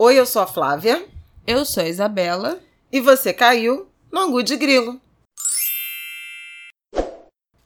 [0.00, 1.04] Oi, eu sou a Flávia.
[1.44, 2.60] Eu sou a Isabela.
[2.92, 5.00] E você caiu no Angu de Grilo.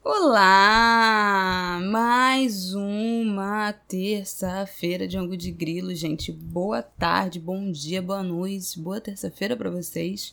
[0.02, 1.78] Olá!
[1.90, 6.32] Mais uma terça-feira de Angu de Grilo, gente.
[6.32, 10.32] Boa tarde, bom dia, boa noite, boa terça-feira para vocês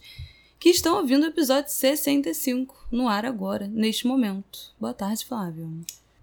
[0.57, 4.73] que estão ouvindo o episódio 65 no ar agora, neste momento.
[4.79, 5.69] Boa tarde, Flávio.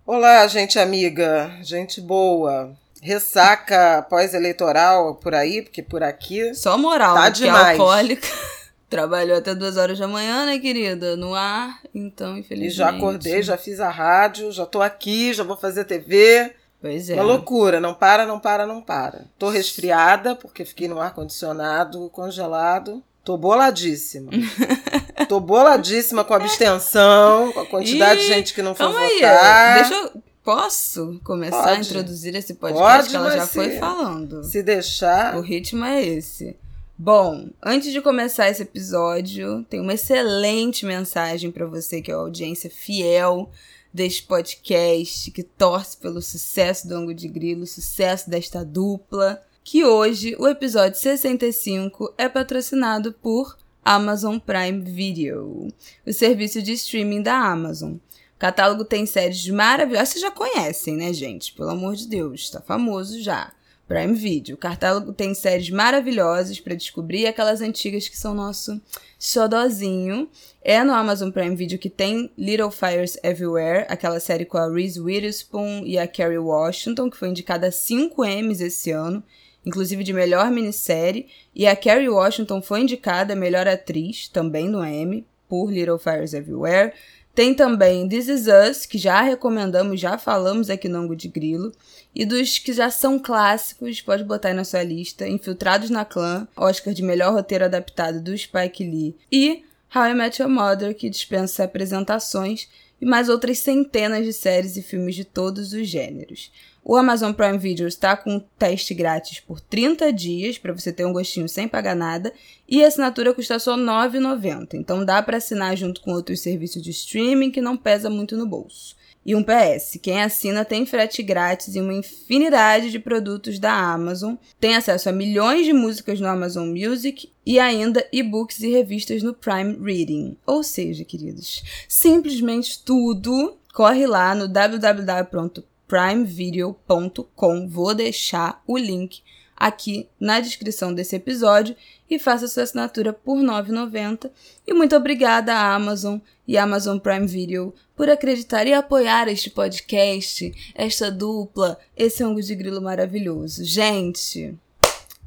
[0.06, 6.54] Olá, gente amiga, gente boa ressaca pós-eleitoral por aí, porque por aqui.
[6.54, 7.30] Só moral, tá né?
[7.30, 7.66] demais.
[7.66, 8.28] É alcoólica.
[8.88, 11.16] Trabalhou até duas horas da manhã, né, querida?
[11.16, 12.72] No ar, então, infelizmente.
[12.72, 16.54] E já acordei, já fiz a rádio, já tô aqui, já vou fazer TV.
[16.80, 17.14] Pois é.
[17.14, 19.24] Uma loucura, não para, não para, não para.
[19.36, 23.02] Tô resfriada, porque fiquei no ar-condicionado congelado.
[23.24, 24.30] Tô boladíssima.
[25.28, 29.74] Tô boladíssima com a abstenção, com a quantidade de gente que não foi votar.
[29.74, 31.72] Aí, deixa eu Posso começar Pode.
[31.72, 34.44] a introduzir esse podcast Pode, que ela já foi falando?
[34.44, 35.36] Se deixar.
[35.36, 36.56] O ritmo é esse.
[36.96, 42.18] Bom, antes de começar esse episódio, tem uma excelente mensagem para você que é a
[42.18, 43.50] audiência fiel
[43.92, 50.36] deste podcast, que torce pelo sucesso do Ango de Grilo, sucesso desta dupla, que hoje
[50.38, 55.72] o episódio 65 é patrocinado por Amazon Prime Video,
[56.06, 57.96] o serviço de streaming da Amazon.
[58.36, 60.10] O catálogo tem séries maravilhosas.
[60.10, 61.54] Vocês já conhecem, né, gente?
[61.54, 63.50] Pelo amor de Deus, tá famoso já.
[63.88, 64.56] Prime Video.
[64.56, 68.78] O catálogo tem séries maravilhosas para descobrir aquelas antigas que são nosso
[69.18, 70.28] xodozinho.
[70.60, 75.00] É no Amazon Prime Video que tem Little Fires Everywhere, aquela série com a Reese
[75.00, 79.22] Witherspoon e a Kerry Washington, que foi indicada a 5 Emmys esse ano,
[79.64, 81.26] inclusive de melhor minissérie.
[81.54, 86.34] E a Kerry Washington foi indicada a melhor atriz, também no Emmy, por Little Fires
[86.34, 86.92] Everywhere.
[87.36, 91.70] Tem também This Is Us, que já recomendamos, já falamos aqui no Ango de Grilo.
[92.14, 96.48] E dos que já são clássicos, pode botar aí na sua lista: Infiltrados na Clã,
[96.56, 99.14] Oscar de melhor roteiro adaptado do Spike Lee.
[99.30, 99.62] E
[99.94, 104.82] How I Met Your Mother, que dispensa apresentações, e mais outras centenas de séries e
[104.82, 106.50] filmes de todos os gêneros.
[106.88, 111.04] O Amazon Prime Video está com um teste grátis por 30 dias, para você ter
[111.04, 112.32] um gostinho sem pagar nada,
[112.68, 114.74] e a assinatura custa só R$ 9,90.
[114.74, 118.46] Então dá para assinar junto com outros serviços de streaming que não pesa muito no
[118.46, 118.94] bolso.
[119.24, 124.36] E um PS, quem assina tem frete grátis e uma infinidade de produtos da Amazon,
[124.60, 129.34] tem acesso a milhões de músicas no Amazon Music e ainda e-books e revistas no
[129.34, 130.36] Prime Reading.
[130.46, 137.68] Ou seja, queridos, simplesmente tudo corre lá no www primevideo.com.
[137.68, 139.22] Vou deixar o link
[139.56, 141.74] aqui na descrição desse episódio
[142.10, 144.30] e faça sua assinatura por R$ 9,90.
[144.66, 150.52] E muito obrigada à Amazon e Amazon Prime Video por acreditar e apoiar este podcast,
[150.74, 153.64] esta dupla, esse ângulo de grilo maravilhoso.
[153.64, 154.54] Gente,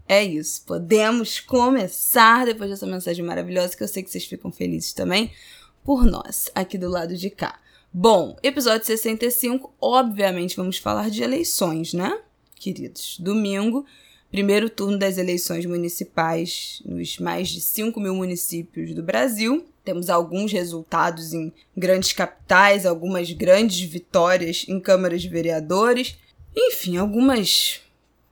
[0.07, 0.63] é isso.
[0.65, 5.31] Podemos começar depois dessa mensagem maravilhosa que eu sei que vocês ficam felizes também
[5.83, 7.59] por nós aqui do lado de cá.
[7.91, 12.19] Bom, episódio 65, obviamente vamos falar de eleições, né?
[12.53, 13.83] Queridos, domingo,
[14.29, 19.65] primeiro turno das eleições municipais nos mais de 5 mil municípios do Brasil.
[19.83, 26.15] Temos alguns resultados em grandes capitais, algumas grandes vitórias em câmaras de vereadores.
[26.55, 27.81] Enfim, algumas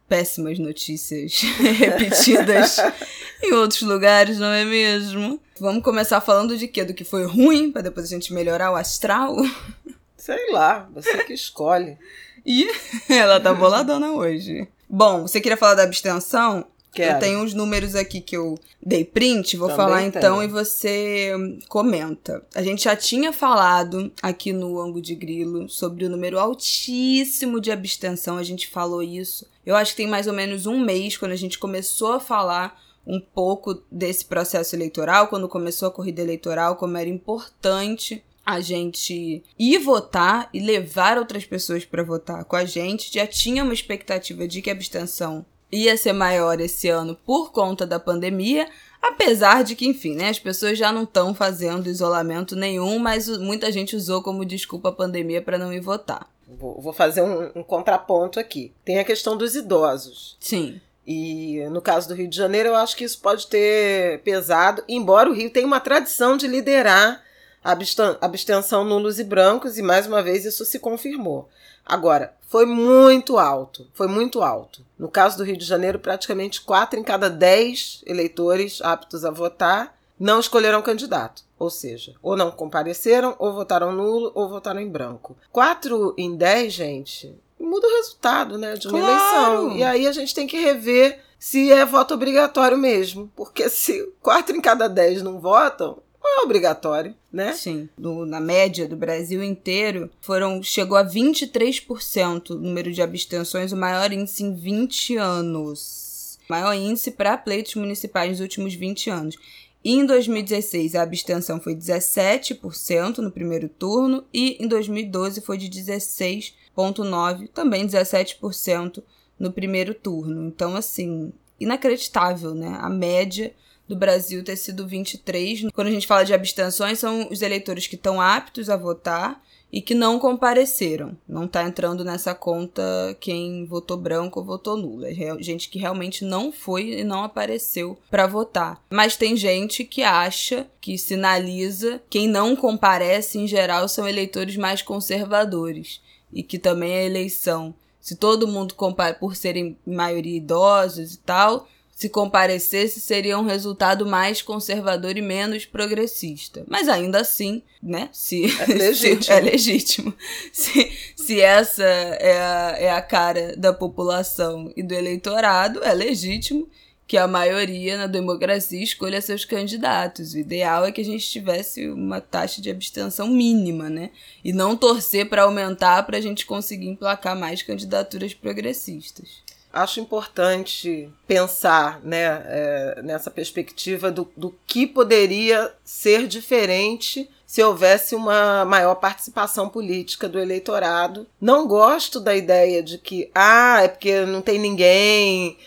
[0.07, 1.41] péssimas notícias
[1.78, 2.78] repetidas
[3.44, 5.40] em outros lugares, não é mesmo?
[5.59, 6.84] Vamos começar falando de quê?
[6.84, 9.35] Do que foi ruim, para depois a gente melhorar o astral?
[10.17, 11.97] Sei lá, você que escolhe.
[12.46, 12.69] e
[13.09, 14.67] ela tá boladona hoje.
[14.90, 16.66] Bom, você queria falar da abstenção?
[16.93, 17.15] Quero.
[17.15, 21.31] Eu tenho uns números aqui que eu dei print, vou Também falar então e você
[21.69, 22.43] comenta.
[22.55, 27.71] A gente já tinha falado aqui no ângulo de Grilo sobre o número altíssimo de
[27.71, 29.45] abstenção, a gente falou isso.
[29.65, 32.81] Eu acho que tem mais ou menos um mês quando a gente começou a falar
[33.05, 39.43] um pouco desse processo eleitoral, quando começou a corrida eleitoral, como era importante a gente
[39.59, 43.13] ir votar e levar outras pessoas para votar com a gente.
[43.13, 47.85] Já tinha uma expectativa de que a abstenção ia ser maior esse ano por conta
[47.85, 48.67] da pandemia,
[49.02, 53.72] apesar de que, enfim, né, as pessoas já não estão fazendo isolamento nenhum, mas muita
[53.72, 56.29] gente usou como desculpa a pandemia para não ir votar.
[56.47, 58.73] Vou, vou fazer um, um contraponto aqui.
[58.85, 60.37] Tem a questão dos idosos.
[60.40, 60.79] Sim.
[61.05, 65.29] E no caso do Rio de Janeiro, eu acho que isso pode ter pesado, embora
[65.29, 67.23] o Rio tenha uma tradição de liderar
[67.64, 67.78] a
[68.22, 71.49] abstenção nulos e brancos, e mais uma vez isso se confirmou.
[71.87, 74.85] Agora, foi muito alto, foi muito alto.
[74.99, 79.97] No caso do Rio de Janeiro, praticamente 4 em cada 10 eleitores aptos a votar
[80.19, 81.43] não escolheram candidato.
[81.57, 85.37] Ou seja, ou não compareceram, ou votaram nulo, ou votaram em branco.
[85.51, 89.13] 4 em 10, gente, muda o resultado, né, de uma claro.
[89.13, 89.78] eleição.
[89.78, 93.31] E aí a gente tem que rever se é voto obrigatório mesmo.
[93.35, 97.53] Porque se quatro em cada dez não votam, é obrigatório, né?
[97.53, 97.90] Sim.
[97.97, 104.11] Na média do Brasil inteiro, foram chegou a 23% o número de abstenções, o maior
[104.11, 106.40] índice em 20 anos.
[106.49, 109.35] Maior índice para pleitos municipais nos últimos 20 anos.
[109.84, 115.69] E em 2016 a abstenção foi 17% no primeiro turno e em 2012 foi de
[115.69, 119.03] 16,9%, também 17%
[119.40, 120.47] no primeiro turno.
[120.47, 122.78] Então, assim, inacreditável, né?
[122.81, 123.53] A média
[123.87, 125.67] do Brasil ter sido 23.
[125.73, 129.41] Quando a gente fala de abstenções, são os eleitores que estão aptos a votar
[129.72, 131.17] e que não compareceram.
[131.28, 132.81] Não está entrando nessa conta
[133.19, 135.05] quem votou branco ou votou nulo.
[135.05, 138.81] É gente que realmente não foi e não apareceu para votar.
[138.89, 144.81] Mas tem gente que acha, que sinaliza, quem não comparece em geral são eleitores mais
[144.81, 146.01] conservadores
[146.31, 151.67] e que também a eleição, se todo mundo compara por serem maioria idosos e tal,
[151.97, 156.64] se comparecesse, seria um resultado mais conservador e menos progressista.
[156.67, 158.09] Mas ainda assim, né?
[158.14, 160.14] Se é legítimo, se, é legítimo.
[160.53, 166.70] Se, se essa é a, é a cara da população e do eleitorado, é legítimo
[167.08, 170.35] que a maioria na democracia escolha seus candidatos.
[170.35, 174.11] O ideal é que a gente tivesse uma taxa de abstenção mínima, né?
[174.43, 179.47] E não torcer para aumentar para a gente conseguir emplacar mais candidaturas progressistas
[179.78, 188.16] acho importante pensar né, é, nessa perspectiva do, do que poderia ser diferente se houvesse
[188.16, 191.28] uma maior participação política do eleitorado.
[191.40, 195.58] Não gosto da ideia de que, ah, é porque não tem ninguém.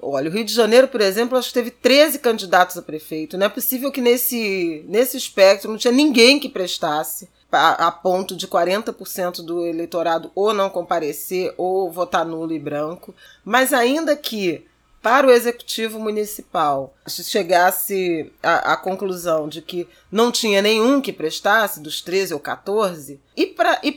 [0.00, 3.36] Olha, o Rio de Janeiro, por exemplo, acho que teve 13 candidatos a prefeito.
[3.36, 8.46] Não é possível que nesse, nesse espectro não tinha ninguém que prestasse a, ponto de
[8.46, 13.14] 40% do eleitorado ou não comparecer ou votar nulo e branco.
[13.44, 14.66] Mas ainda que
[15.00, 21.80] para o executivo municipal se chegasse à, conclusão de que não tinha nenhum que prestasse,
[21.80, 23.96] dos 13 ou 14, e para e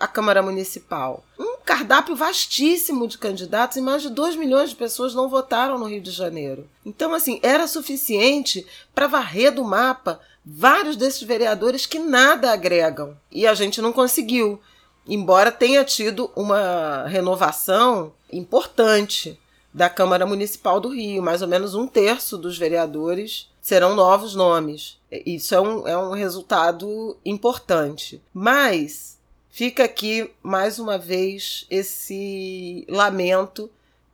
[0.00, 1.24] a Câmara Municipal?
[1.38, 5.86] Um cardápio vastíssimo de candidatos e mais de 2 milhões de pessoas não votaram no
[5.86, 6.68] Rio de Janeiro.
[6.86, 8.64] Então, assim, era suficiente
[8.94, 13.16] para varrer do mapa vários desses vereadores que nada agregam.
[13.30, 14.60] E a gente não conseguiu.
[15.06, 19.38] Embora tenha tido uma renovação importante
[19.72, 24.98] da Câmara Municipal do Rio, mais ou menos um terço dos vereadores serão novos nomes.
[25.10, 28.22] Isso é um, é um resultado importante.
[28.32, 29.18] Mas
[29.50, 33.70] fica aqui mais uma vez esse lamento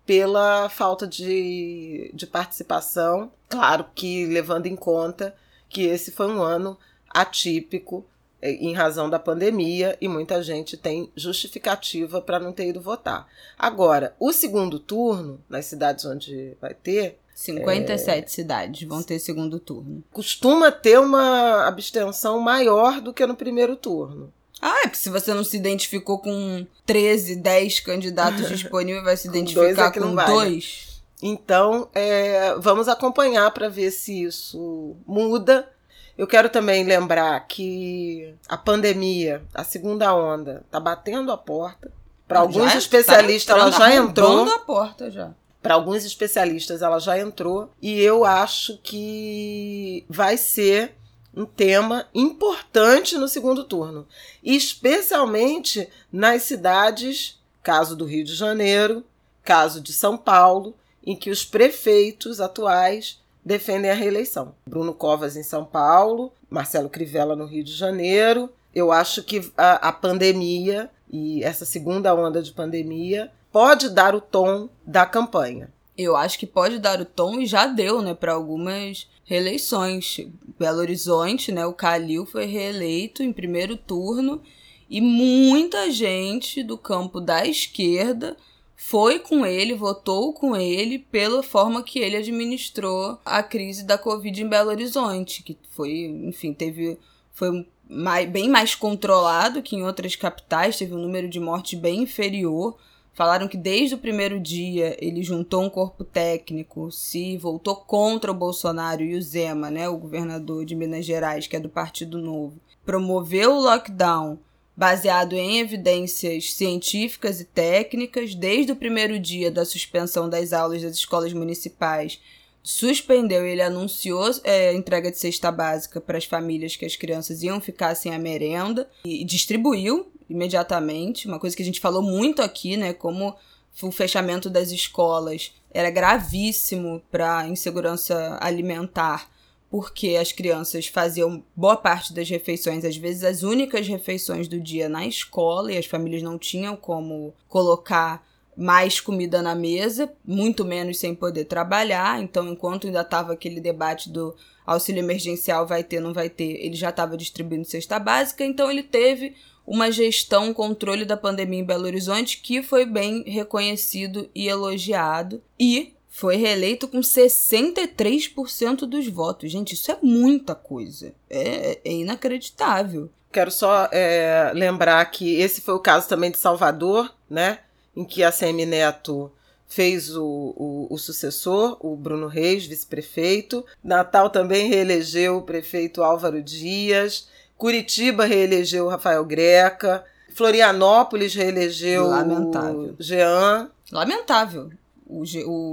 [0.07, 3.31] pela falta de, de participação.
[3.49, 5.35] Claro que levando em conta
[5.71, 6.77] que esse foi um ano
[7.09, 8.05] atípico
[8.43, 13.29] é, em razão da pandemia e muita gente tem justificativa para não ter ido votar.
[13.59, 17.19] Agora, o segundo turno, nas cidades onde vai ter.
[17.35, 20.03] 57 é, cidades vão ter segundo turno.
[20.13, 24.31] Costuma ter uma abstenção maior do que no primeiro turno.
[24.61, 29.29] Ah, é que se você não se identificou com 13, 10 candidatos disponíveis, vai se
[29.29, 30.90] identificar é com dois.
[31.23, 35.71] Então, é, vamos acompanhar para ver se isso muda.
[36.17, 41.91] Eu quero também lembrar que a pandemia, a segunda onda, está batendo a porta.
[42.27, 44.49] Para alguns especialistas, ela já entrou.
[44.49, 45.33] a porta já.
[45.63, 47.71] Para alguns especialistas, ela já entrou.
[47.83, 50.95] E eu acho que vai ser
[51.35, 54.07] um tema importante no segundo turno,
[54.43, 59.05] especialmente nas cidades, caso do Rio de Janeiro,
[59.43, 60.75] caso de São Paulo,
[61.11, 64.55] em que os prefeitos atuais defendem a reeleição.
[64.65, 68.49] Bruno Covas em São Paulo, Marcelo Crivella no Rio de Janeiro.
[68.73, 74.21] Eu acho que a, a pandemia e essa segunda onda de pandemia pode dar o
[74.21, 75.73] tom da campanha.
[75.99, 80.21] Eu acho que pode dar o tom e já deu, né, para algumas reeleições.
[80.57, 84.41] Belo Horizonte, né, o Calil foi reeleito em primeiro turno
[84.89, 88.37] e muita gente do campo da esquerda
[88.83, 94.43] foi com ele, votou com ele pela forma que ele administrou a crise da Covid
[94.43, 96.99] em Belo Horizonte, que foi, enfim, teve
[97.31, 102.03] foi mais, bem mais controlado que em outras capitais, teve um número de mortes bem
[102.03, 102.77] inferior.
[103.13, 108.35] Falaram que desde o primeiro dia ele juntou um corpo técnico, se voltou contra o
[108.35, 112.59] Bolsonaro e o Zema, né, o governador de Minas Gerais, que é do Partido Novo,
[112.85, 114.39] promoveu o lockdown
[114.77, 120.95] baseado em evidências científicas e técnicas, desde o primeiro dia da suspensão das aulas das
[120.95, 122.21] escolas municipais.
[122.63, 127.61] Suspendeu, ele anunciou é, entrega de cesta básica para as famílias que as crianças iam
[127.61, 132.77] ficar sem a merenda e distribuiu imediatamente, uma coisa que a gente falou muito aqui,
[132.77, 133.35] né, como
[133.83, 139.29] o fechamento das escolas era gravíssimo para insegurança alimentar,
[139.71, 144.89] porque as crianças faziam boa parte das refeições, às vezes as únicas refeições do dia
[144.89, 150.99] na escola, e as famílias não tinham como colocar mais comida na mesa, muito menos
[150.99, 152.21] sem poder trabalhar.
[152.21, 154.35] Então, enquanto ainda estava aquele debate do
[154.67, 158.83] auxílio emergencial vai ter, não vai ter, ele já estava distribuindo cesta básica, então ele
[158.83, 159.35] teve
[159.67, 165.41] uma gestão, um controle da pandemia em Belo Horizonte que foi bem reconhecido e elogiado
[165.59, 169.51] e foi reeleito com 63% dos votos.
[169.51, 171.15] Gente, isso é muita coisa.
[171.31, 173.09] É, é inacreditável.
[173.33, 177.61] Quero só é, lembrar que esse foi o caso também de Salvador, né?
[177.97, 179.33] Em que a CM Neto
[179.67, 180.23] fez o,
[180.57, 183.65] o, o, sucessor, o Bruno Reis, vice-prefeito.
[183.83, 187.29] Natal também reelegeu o prefeito Álvaro Dias.
[187.57, 190.05] Curitiba reelegeu o Rafael Greca.
[190.35, 192.95] Florianópolis reelegeu Lamentável.
[192.99, 193.71] o Jean.
[193.91, 194.71] Lamentável.
[195.11, 195.25] O,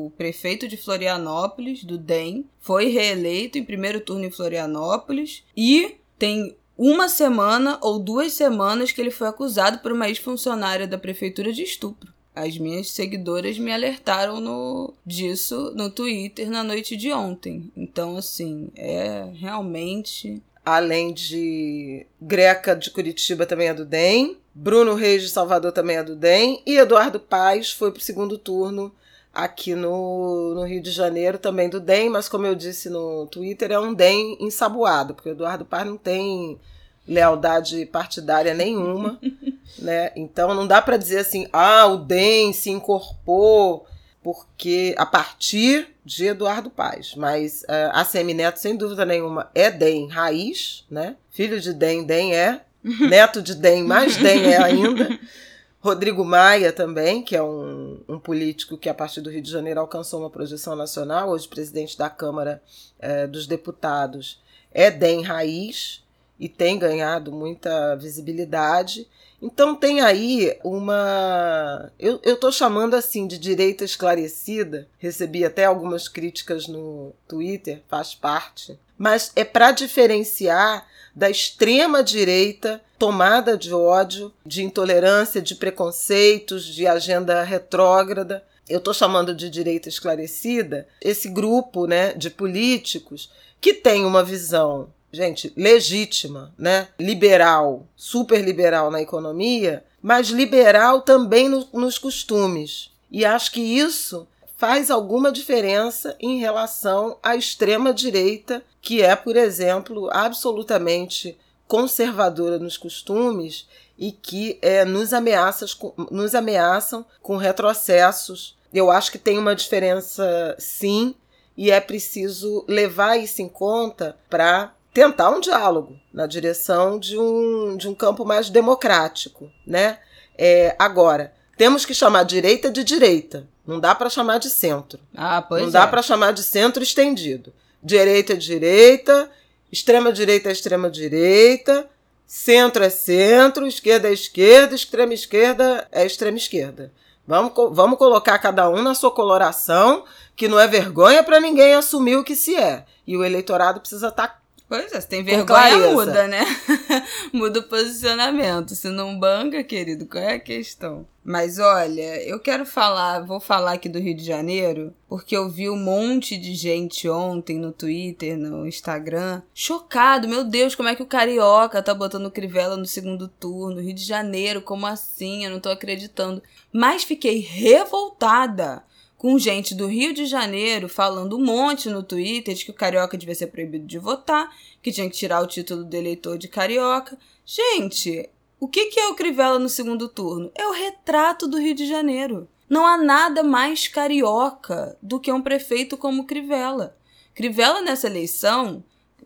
[0.08, 6.56] o, prefeito de Florianópolis, do DEM, foi reeleito em primeiro turno em Florianópolis e tem
[6.76, 11.62] uma semana ou duas semanas que ele foi acusado por uma ex-funcionária da prefeitura de
[11.62, 12.12] estupro.
[12.36, 17.72] As minhas seguidoras me alertaram no, disso no Twitter na noite de ontem.
[17.76, 20.42] Então, assim, é realmente.
[20.64, 26.04] Além de Greca de Curitiba também é do DEM, Bruno Reis de Salvador também é
[26.04, 28.94] do DEM, e Eduardo Paz foi para o segundo turno
[29.38, 33.72] aqui no, no Rio de Janeiro também do DEM, mas como eu disse no Twitter,
[33.72, 36.60] é um DEM ensaboado, porque o Eduardo Paz não tem
[37.08, 39.20] lealdade partidária nenhuma,
[39.78, 40.12] né?
[40.16, 43.86] Então não dá para dizer assim, ah, o DEM se incorporou
[44.24, 49.70] porque a partir de Eduardo Paz, mas uh, a Semi Neto sem dúvida nenhuma é
[49.70, 51.16] DEM raiz, né?
[51.30, 52.62] Filho de DEM, DEM é,
[53.08, 55.08] neto de DEM, mais DEM é ainda.
[55.80, 59.80] Rodrigo Maia também, que é um, um, político que a partir do Rio de Janeiro
[59.80, 62.62] alcançou uma projeção nacional, hoje presidente da Câmara
[63.00, 64.42] eh, dos Deputados,
[64.72, 66.04] é DEM raiz,
[66.40, 69.08] e tem ganhado muita visibilidade.
[69.42, 71.92] Então tem aí uma.
[72.00, 74.88] Eu estou chamando assim de direita esclarecida.
[74.98, 78.80] Recebi até algumas críticas no Twitter, faz parte.
[78.98, 86.86] Mas é para diferenciar da extrema direita tomada de ódio, de intolerância, de preconceitos, de
[86.86, 88.44] agenda retrógrada.
[88.70, 94.90] Eu estou chamando de direita esclarecida esse grupo né, de políticos que tem uma visão
[95.12, 96.90] gente, legítima, né?
[97.00, 102.92] Liberal, super liberal na economia, mas liberal também no, nos costumes.
[103.10, 104.28] E acho que isso
[104.58, 111.38] faz alguma diferença em relação à extrema direita, que é, por exemplo, absolutamente
[111.68, 115.78] conservadora nos costumes e que é, nos, ameaças,
[116.10, 118.58] nos ameaçam com retrocessos.
[118.74, 121.16] Eu acho que tem uma diferença, sim,
[121.56, 127.78] e é preciso levar isso em conta para tentar um diálogo na direção de um,
[127.78, 130.00] de um campo mais democrático, né?
[130.36, 133.48] É, agora, temos que chamar direita de direita.
[133.66, 135.00] Não dá para chamar de centro.
[135.16, 135.72] Ah, pois Não é.
[135.72, 137.52] dá para chamar de centro estendido.
[137.84, 139.30] Direita é direita,
[139.72, 141.90] extrema direita é extrema direita,
[142.26, 146.92] centro é centro, esquerda é esquerda, extrema esquerda é extrema esquerda.
[147.26, 152.16] Vamos, vamos colocar cada um na sua coloração, que não é vergonha para ninguém assumir
[152.16, 152.86] o que se é.
[153.06, 156.44] E o eleitorado precisa estar tá Pois é, se tem vergonha, muda, né?
[157.32, 158.76] muda o posicionamento.
[158.76, 161.08] Se não banca, querido, qual é a questão?
[161.24, 165.70] Mas olha, eu quero falar, vou falar aqui do Rio de Janeiro, porque eu vi
[165.70, 170.28] um monte de gente ontem no Twitter, no Instagram, chocado.
[170.28, 173.82] Meu Deus, como é que o Carioca tá botando Crivella no segundo turno?
[173.82, 175.46] Rio de Janeiro, como assim?
[175.46, 176.42] Eu não tô acreditando.
[176.74, 178.84] Mas fiquei revoltada
[179.18, 183.18] com gente do Rio de Janeiro falando um monte no Twitter de que o carioca
[183.18, 187.18] devia ser proibido de votar, que tinha que tirar o título de eleitor de carioca.
[187.44, 190.52] Gente, o que, que é o Crivella no segundo turno?
[190.56, 192.48] É o retrato do Rio de Janeiro.
[192.70, 196.96] Não há nada mais carioca do que um prefeito como Crivella.
[197.34, 198.84] Crivella nessa eleição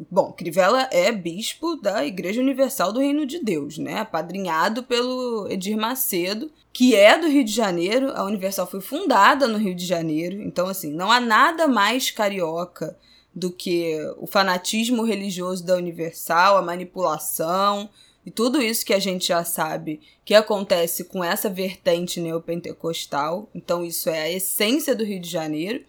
[0.10, 4.00] Bom, Crivella é bispo da Igreja Universal do Reino de Deus, né?
[4.00, 8.12] Apadrinhado pelo Edir Macedo, que é do Rio de Janeiro.
[8.16, 10.42] A Universal foi fundada no Rio de Janeiro.
[10.42, 12.98] Então, assim, não há nada mais carioca
[13.34, 17.90] do que o fanatismo religioso da Universal, a manipulação
[18.26, 23.50] e tudo isso que a gente já sabe que acontece com essa vertente neopentecostal.
[23.56, 25.84] Então, isso é a essência do Rio de Janeiro.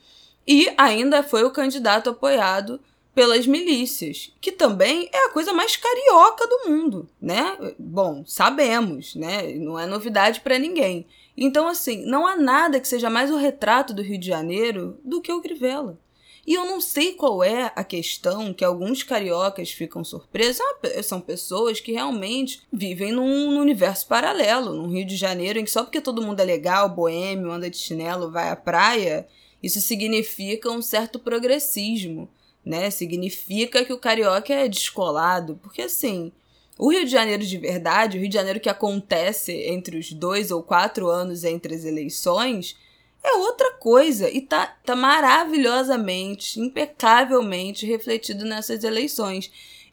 [0.46, 2.80] E ainda foi o candidato apoiado
[3.14, 7.56] pelas milícias, que também é a coisa mais carioca do mundo, né?
[7.78, 9.52] Bom, sabemos, né?
[9.54, 11.06] Não é novidade para ninguém.
[11.36, 15.20] Então, assim, não há nada que seja mais o retrato do Rio de Janeiro do
[15.20, 15.98] que o Crivella.
[16.44, 20.60] E eu não sei qual é a questão que alguns cariocas ficam surpresos.
[21.04, 25.70] São pessoas que realmente vivem num, num, universo paralelo, num Rio de Janeiro, em que
[25.70, 29.28] só porque todo mundo é legal, boêmio, anda de chinelo, vai à praia,
[29.62, 32.28] isso significa um certo progressismo,
[32.64, 32.90] né?
[32.90, 35.58] Significa que o carioca é descolado.
[35.62, 36.32] Porque assim,
[36.78, 40.50] o Rio de Janeiro de verdade, o Rio de Janeiro que acontece entre os dois
[40.50, 42.76] ou quatro anos entre as eleições
[43.22, 49.50] é outra coisa e tá, tá maravilhosamente, impecavelmente refletido nessas eleições.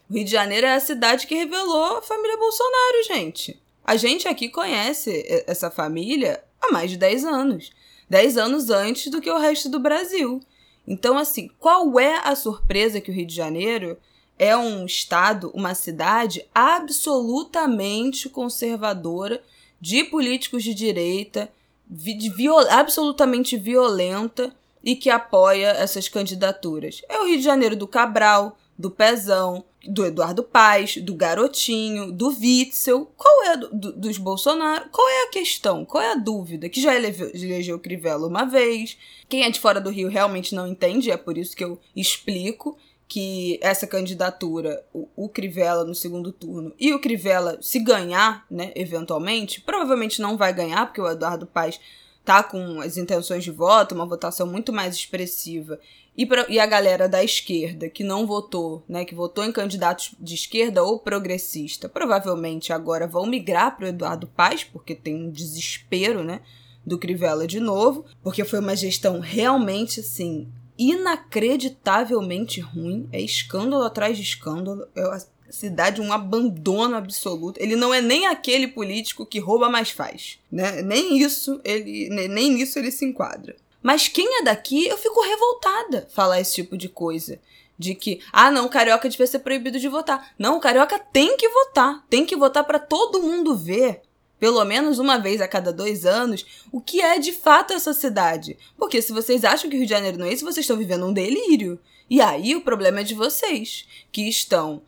[0.09, 3.61] O Rio de Janeiro é a cidade que revelou a família Bolsonaro, gente.
[3.85, 7.71] A gente aqui conhece essa família há mais de 10 anos.
[8.09, 10.41] 10 anos antes do que o resto do Brasil.
[10.89, 13.95] Então, assim, qual é a surpresa que o Rio de Janeiro
[14.39, 19.43] é um estado, uma cidade absolutamente conservadora,
[19.79, 21.49] de políticos de direita,
[21.87, 24.53] viol absolutamente violenta
[24.83, 27.01] e que apoia essas candidaturas.
[27.07, 32.27] É o Rio de Janeiro do Cabral, do Pezão, do Eduardo Paes, do Garotinho, do
[32.27, 33.11] Witzel.
[33.15, 34.89] Qual é do, do, dos Bolsonaro?
[34.91, 35.85] Qual é a questão?
[35.85, 36.69] Qual é a dúvida?
[36.69, 38.97] Que já elegeu o Crivella uma vez.
[39.27, 42.77] Quem é de fora do Rio realmente não entende, é por isso que eu explico
[43.07, 48.71] que essa candidatura, o, o Crivella no segundo turno, e o Crivella, se ganhar, né,
[48.75, 51.79] eventualmente, provavelmente não vai ganhar, porque o Eduardo Paes
[52.23, 55.79] tá com as intenções de voto, uma votação muito mais expressiva.
[56.19, 60.13] E, pra, e a galera da esquerda que não votou, né, que votou em candidatos
[60.19, 66.21] de esquerda ou progressista, provavelmente agora vão migrar para Eduardo Paes, porque tem um desespero,
[66.21, 66.41] né,
[66.85, 74.17] do Crivella de novo, porque foi uma gestão realmente assim inacreditavelmente ruim, é escândalo atrás
[74.17, 77.61] de escândalo, é a cidade um abandono absoluto.
[77.61, 80.81] Ele não é nem aquele político que rouba mais faz, né?
[80.81, 83.55] Nem isso ele nem nisso ele se enquadra.
[83.81, 87.39] Mas quem é daqui, eu fico revoltada falar esse tipo de coisa.
[87.77, 90.33] De que, ah, não, o carioca devia ser proibido de votar.
[90.37, 92.05] Não, o carioca tem que votar.
[92.09, 94.01] Tem que votar para todo mundo ver
[94.39, 98.57] pelo menos uma vez a cada dois anos, o que é de fato essa cidade.
[98.77, 101.05] Porque se vocês acham que o Rio de Janeiro não é isso, vocês estão vivendo
[101.05, 101.79] um delírio.
[102.09, 104.81] E aí o problema é de vocês, que estão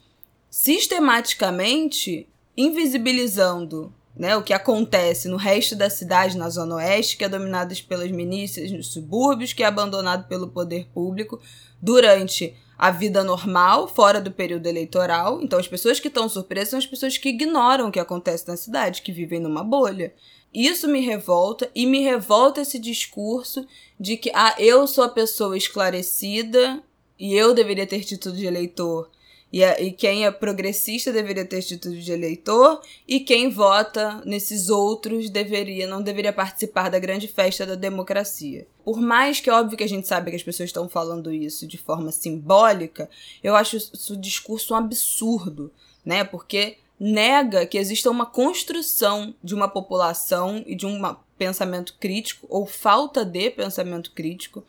[0.50, 7.30] sistematicamente invisibilizando né, o que acontece no resto da cidade, na Zona Oeste, que é
[7.30, 11.40] dominada pelas milícias nos subúrbios, que é abandonado pelo poder público
[11.82, 15.42] durante a vida normal, fora do período eleitoral.
[15.42, 18.58] Então, as pessoas que estão surpresas são as pessoas que ignoram o que acontece na
[18.58, 20.14] cidade, que vivem numa bolha.
[20.54, 23.66] Isso me revolta e me revolta esse discurso
[24.00, 26.84] de que ah, eu sou a pessoa esclarecida
[27.18, 29.10] e eu deveria ter título de eleitor
[29.52, 34.70] e, a, e quem é progressista deveria ter título de eleitor, e quem vota nesses
[34.70, 38.68] outros deveria não deveria participar da grande festa da democracia.
[38.84, 41.68] Por mais que é óbvio que a gente sabe que as pessoas estão falando isso
[41.68, 43.10] de forma simbólica,
[43.44, 45.72] eu acho esse discurso um absurdo,
[46.06, 46.24] né?
[46.24, 51.02] Porque nega que exista uma construção de uma população e de um
[51.38, 54.64] pensamento crítico, ou falta de pensamento crítico,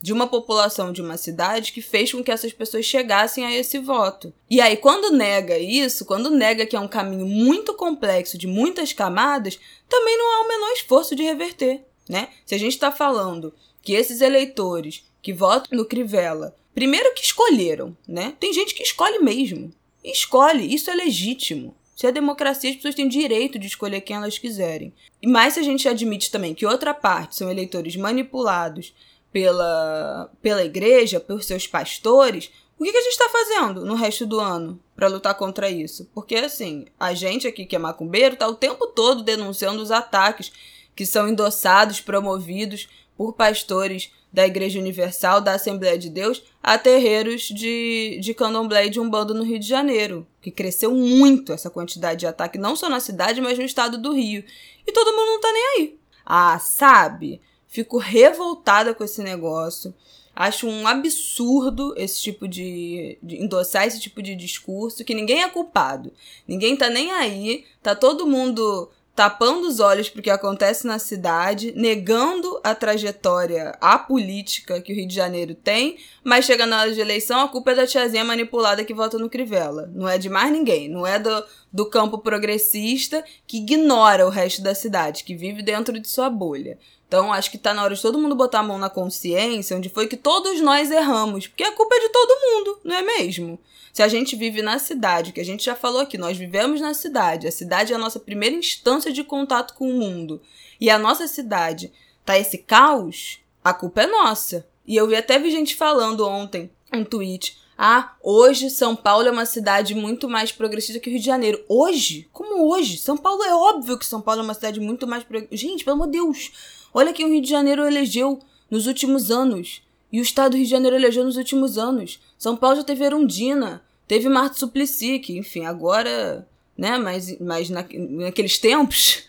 [0.00, 3.78] de uma população de uma cidade que fez com que essas pessoas chegassem a esse
[3.78, 4.32] voto.
[4.48, 8.92] E aí, quando nega isso, quando nega que é um caminho muito complexo, de muitas
[8.92, 12.28] camadas, também não há o menor esforço de reverter, né?
[12.44, 17.96] Se a gente está falando que esses eleitores que votam no Crivella, primeiro que escolheram,
[18.06, 18.34] né?
[18.38, 19.72] Tem gente que escolhe mesmo.
[20.04, 21.74] Escolhe, isso é legítimo.
[21.96, 24.92] Se é democracia, as pessoas têm direito de escolher quem elas quiserem.
[25.22, 28.92] E mais se a gente admite também que outra parte são eleitores manipulados
[29.36, 34.24] pela, pela igreja, por seus pastores, o que, que a gente está fazendo no resto
[34.24, 36.08] do ano para lutar contra isso?
[36.14, 40.50] Porque, assim, a gente aqui que é macumbeiro está o tempo todo denunciando os ataques
[40.94, 47.42] que são endossados, promovidos por pastores da Igreja Universal, da Assembleia de Deus, a terreiros
[47.42, 52.20] de, de candomblé e de umbanda no Rio de Janeiro, que cresceu muito essa quantidade
[52.20, 54.42] de ataque, não só na cidade, mas no estado do Rio.
[54.86, 55.98] E todo mundo não tá nem aí.
[56.24, 57.42] Ah, sabe?
[57.76, 59.92] Fico revoltada com esse negócio.
[60.34, 65.48] Acho um absurdo esse tipo de, de, endossar esse tipo de discurso, que ninguém é
[65.50, 66.10] culpado.
[66.48, 70.98] Ninguém tá nem aí, tá todo mundo tapando os olhos para o que acontece na
[70.98, 76.80] cidade, negando a trajetória, a política que o Rio de Janeiro tem, mas chega na
[76.80, 79.90] hora de eleição, a culpa é da tiazinha manipulada que vota no Crivella.
[79.94, 84.62] Não é de mais ninguém, não é do, do campo progressista que ignora o resto
[84.62, 86.78] da cidade, que vive dentro de sua bolha.
[87.08, 89.88] Então, acho que tá na hora de todo mundo botar a mão na consciência, onde
[89.88, 91.46] foi que todos nós erramos.
[91.46, 93.58] Porque a culpa é de todo mundo, não é mesmo?
[93.92, 96.92] Se a gente vive na cidade, que a gente já falou aqui, nós vivemos na
[96.92, 100.42] cidade, a cidade é a nossa primeira instância de contato com o mundo,
[100.80, 101.92] e a nossa cidade
[102.24, 104.66] tá esse caos, a culpa é nossa.
[104.86, 109.30] E eu vi até vi gente falando ontem, um tweet, ah, hoje São Paulo é
[109.30, 111.62] uma cidade muito mais progressista que o Rio de Janeiro.
[111.68, 112.28] Hoje?
[112.32, 112.96] Como hoje?
[112.96, 115.56] São Paulo é óbvio que São Paulo é uma cidade muito mais progressista.
[115.56, 116.52] Gente, pelo amor de Deus.
[116.98, 118.38] Olha que o Rio de Janeiro elegeu
[118.70, 119.82] nos últimos anos.
[120.10, 122.18] E o estado do Rio de Janeiro elegeu nos últimos anos.
[122.38, 127.84] São Paulo já teve Erundina, teve Marta Suplicy, que, enfim, agora, né, mas, mas na,
[127.92, 129.24] naqueles tempos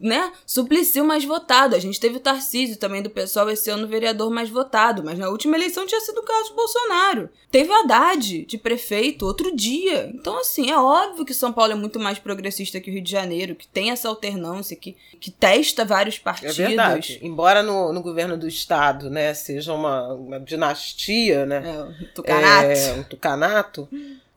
[0.00, 1.74] né, Suplicy mais votado.
[1.74, 5.28] A gente teve o Tarcísio também do pessoal esse ano vereador mais votado, mas na
[5.28, 7.28] última eleição tinha sido o Carlos Bolsonaro.
[7.50, 10.10] Teve Haddad de prefeito outro dia.
[10.14, 13.10] Então, assim, é óbvio que São Paulo é muito mais progressista que o Rio de
[13.10, 16.58] Janeiro, que tem essa alternância, que, que testa vários partidos.
[16.58, 17.18] É verdade.
[17.22, 21.62] Embora no, no governo do estado, né, seja uma, uma dinastia, né?
[21.64, 22.66] É, um tucanato.
[22.66, 23.88] É, um tucanato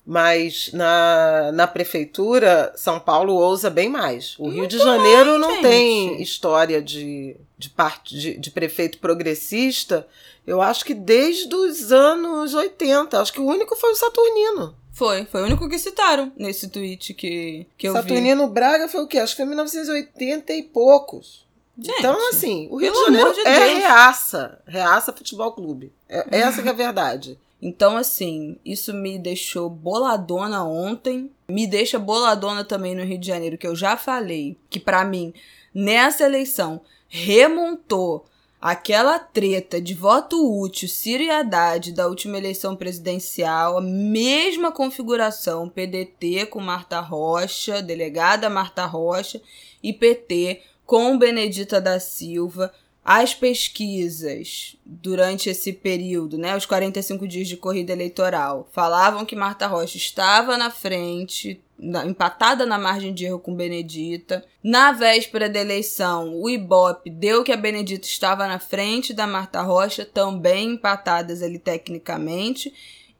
[0.06, 4.36] mas na, na prefeitura, São Paulo ousa bem mais.
[4.40, 5.62] O Rio de Janeiro não gente.
[5.62, 10.08] tem história de, de, parte, de, de prefeito progressista,
[10.46, 13.22] eu acho que desde os anos 80.
[13.22, 14.76] Acho que o único foi o Saturnino.
[14.92, 18.30] Foi, foi o único que citaram nesse tweet que, que eu Saturnino vi.
[18.30, 19.20] Saturnino Braga foi o quê?
[19.20, 21.46] Acho que foi 1980 e poucos.
[21.78, 24.60] Gente, então, assim, o Rio de Janeiro de é reaça.
[24.68, 25.92] Reaça Futebol Clube.
[26.10, 27.40] É, essa que é a verdade.
[27.62, 31.30] Então, assim, isso me deixou boladona ontem.
[31.48, 35.32] Me deixa boladona também no Rio de Janeiro, que eu já falei que, para mim,
[35.74, 38.26] nessa eleição, remontou
[38.60, 45.68] aquela treta de voto útil Ciro e Haddad da última eleição presidencial, a mesma configuração,
[45.68, 49.42] PDT com Marta Rocha, delegada Marta Rocha,
[49.84, 52.72] e PT com Benedita da Silva
[53.04, 59.66] as pesquisas durante esse período, né, os 45 dias de corrida eleitoral, falavam que Marta
[59.66, 64.46] Rocha estava na frente, na, empatada na margem de erro com Benedita.
[64.64, 69.62] Na véspera da eleição, o Ibope deu que a Benedita estava na frente da Marta
[69.64, 72.72] Rocha, também empatadas ali tecnicamente.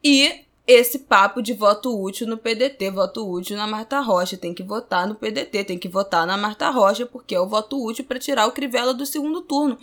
[0.02, 4.36] E esse papo de voto útil no PDT, voto útil na Marta Rocha.
[4.36, 7.84] Tem que votar no PDT, tem que votar na Marta Rocha, porque é o voto
[7.84, 9.78] útil para tirar o Crivella do segundo turno.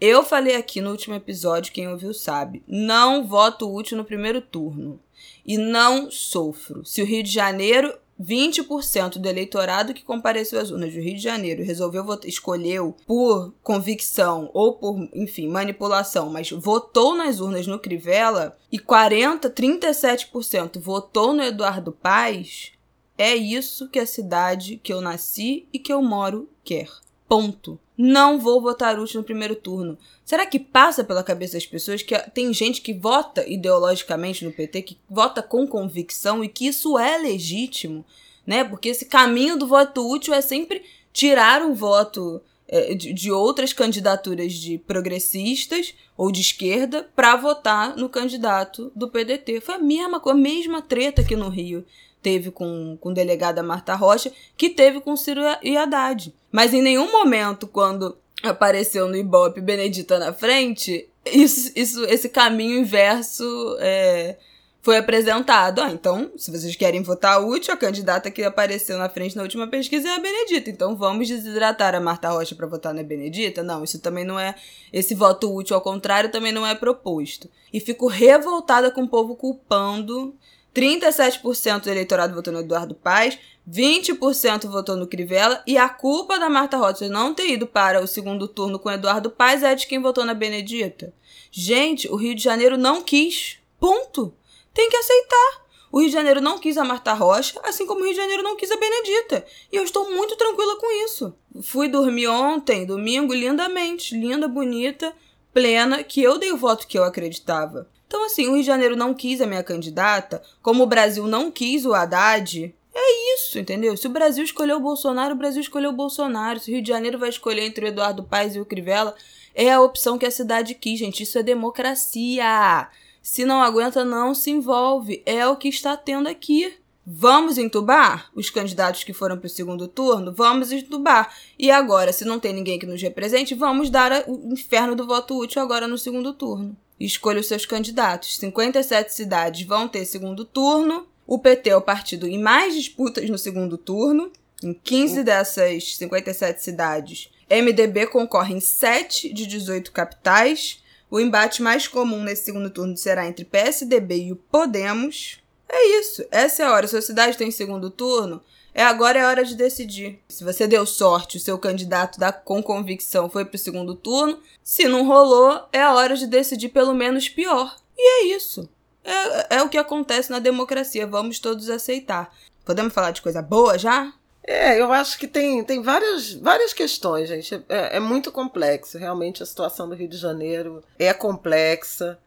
[0.00, 5.00] Eu falei aqui no último episódio, quem ouviu sabe, não voto útil no primeiro turno.
[5.46, 6.84] E não sofro.
[6.84, 11.22] Se o Rio de Janeiro 20% do eleitorado que compareceu às urnas do Rio de
[11.22, 17.78] Janeiro resolveu votar, escolheu por convicção ou por, enfim, manipulação, mas votou nas urnas no
[17.78, 22.72] Crivella e 40, 37% votou no Eduardo Paes,
[23.16, 26.88] é isso que a cidade que eu nasci e que eu moro quer.
[27.28, 27.78] Ponto.
[27.96, 29.96] Não vou votar útil no primeiro turno.
[30.24, 34.82] Será que passa pela cabeça das pessoas que tem gente que vota ideologicamente no PT,
[34.82, 38.04] que vota com convicção e que isso é legítimo,
[38.46, 38.64] né?
[38.64, 43.72] Porque esse caminho do voto útil é sempre tirar um voto é, de, de, outras
[43.72, 49.60] candidaturas de progressistas ou de esquerda para votar no candidato do PDT.
[49.60, 51.84] Foi a mesma, a mesma treta aqui no Rio
[52.24, 56.34] teve com, com a delegada Marta Rocha, que teve com Ciro e Haddad.
[56.50, 62.78] Mas em nenhum momento, quando apareceu no Ibope Benedita na frente, isso, isso, esse caminho
[62.78, 63.44] inverso
[63.78, 64.36] é,
[64.80, 65.82] foi apresentado.
[65.82, 69.66] Ah, então, se vocês querem votar útil, a candidata que apareceu na frente na última
[69.66, 70.70] pesquisa é a Benedita.
[70.70, 73.62] Então vamos desidratar a Marta Rocha para votar na Benedita?
[73.62, 74.54] Não, isso também não é.
[74.90, 77.50] Esse voto útil, ao contrário, também não é proposto.
[77.70, 80.34] E fico revoltada com o povo culpando
[80.74, 86.50] 37% do eleitorado votou no Eduardo Paes, 20% votou no Crivella e a culpa da
[86.50, 90.02] Marta Rocha não ter ido para o segundo turno com Eduardo Paes é de quem
[90.02, 91.14] votou na Benedita.
[91.50, 93.58] Gente, o Rio de Janeiro não quis.
[93.78, 94.34] Ponto.
[94.74, 95.64] Tem que aceitar.
[95.92, 98.42] O Rio de Janeiro não quis a Marta Rocha, assim como o Rio de Janeiro
[98.42, 99.46] não quis a Benedita.
[99.70, 101.32] E eu estou muito tranquila com isso.
[101.62, 105.14] Fui dormir ontem, domingo, lindamente, linda, bonita,
[105.52, 107.88] plena, que eu dei o voto que eu acreditava.
[108.14, 111.50] Então, assim, o Rio de Janeiro não quis a minha candidata, como o Brasil não
[111.50, 112.72] quis o Haddad.
[112.94, 113.96] É isso, entendeu?
[113.96, 116.60] Se o Brasil escolheu o Bolsonaro, o Brasil escolheu o Bolsonaro.
[116.60, 119.16] Se o Rio de Janeiro vai escolher entre o Eduardo Paes e o Crivella,
[119.52, 121.24] é a opção que a cidade quis, gente.
[121.24, 122.88] Isso é democracia.
[123.20, 125.20] Se não aguenta, não se envolve.
[125.26, 126.72] É o que está tendo aqui.
[127.04, 130.32] Vamos entubar os candidatos que foram para o segundo turno?
[130.32, 131.34] Vamos entubar.
[131.58, 135.36] E agora, se não tem ninguém que nos represente, vamos dar o inferno do voto
[135.36, 136.76] útil agora no segundo turno.
[136.98, 138.36] Escolha os seus candidatos.
[138.38, 141.06] 57 cidades vão ter segundo turno.
[141.26, 144.30] O PT é o partido em mais disputas no segundo turno.
[144.62, 150.82] Em 15 dessas 57 cidades, MDB concorre em 7 de 18 capitais.
[151.10, 155.38] O embate mais comum nesse segundo turno será entre PSDB e o Podemos.
[155.68, 156.86] É isso, essa é a hora.
[156.86, 158.40] Se a cidade tem segundo turno,
[158.74, 160.18] é agora é hora de decidir.
[160.28, 164.40] Se você deu sorte, o seu candidato da, com convicção foi pro segundo turno.
[164.64, 167.76] Se não rolou, é a hora de decidir pelo menos pior.
[167.96, 168.68] E é isso.
[169.04, 171.06] É, é o que acontece na democracia.
[171.06, 172.34] Vamos todos aceitar.
[172.64, 174.12] Podemos falar de coisa boa já?
[174.46, 177.54] É, eu acho que tem, tem várias, várias questões, gente.
[177.68, 178.98] É, é, muito complexo.
[178.98, 182.18] Realmente a situação do Rio de Janeiro é complexa.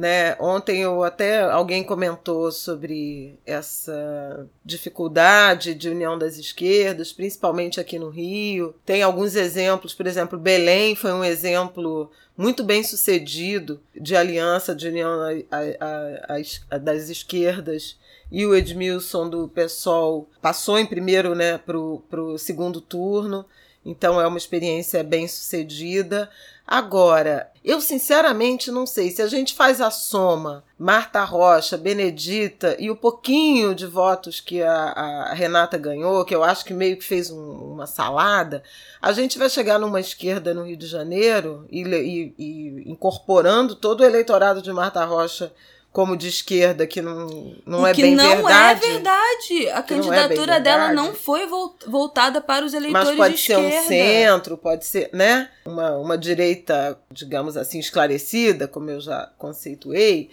[0.00, 0.34] Né?
[0.40, 8.08] Ontem eu até alguém comentou sobre essa dificuldade de união das esquerdas, principalmente aqui no
[8.08, 8.74] Rio.
[8.86, 14.88] Tem alguns exemplos, por exemplo, Belém foi um exemplo muito bem sucedido de aliança, de
[14.88, 16.36] união a, a,
[16.70, 17.98] a, das esquerdas
[18.32, 23.44] e o Edmilson do PSOL passou em primeiro né, para o segundo turno,
[23.84, 26.30] então é uma experiência bem sucedida.
[26.70, 32.88] Agora, eu sinceramente não sei se a gente faz a soma Marta Rocha, Benedita e
[32.88, 37.02] o pouquinho de votos que a, a Renata ganhou, que eu acho que meio que
[37.02, 38.62] fez um, uma salada,
[39.02, 44.02] a gente vai chegar numa esquerda no Rio de Janeiro e, e, e incorporando todo
[44.02, 45.52] o eleitorado de Marta Rocha
[45.92, 48.84] como de esquerda, que não, não é que bem não verdade.
[48.84, 49.68] é verdade.
[49.70, 51.48] A candidatura é dela não foi
[51.86, 53.80] voltada para os eleitores Mas pode de ser esquerda.
[53.80, 55.50] um centro, pode ser, né?
[55.64, 60.30] Uma, uma direita, digamos assim, esclarecida, como eu já conceituei,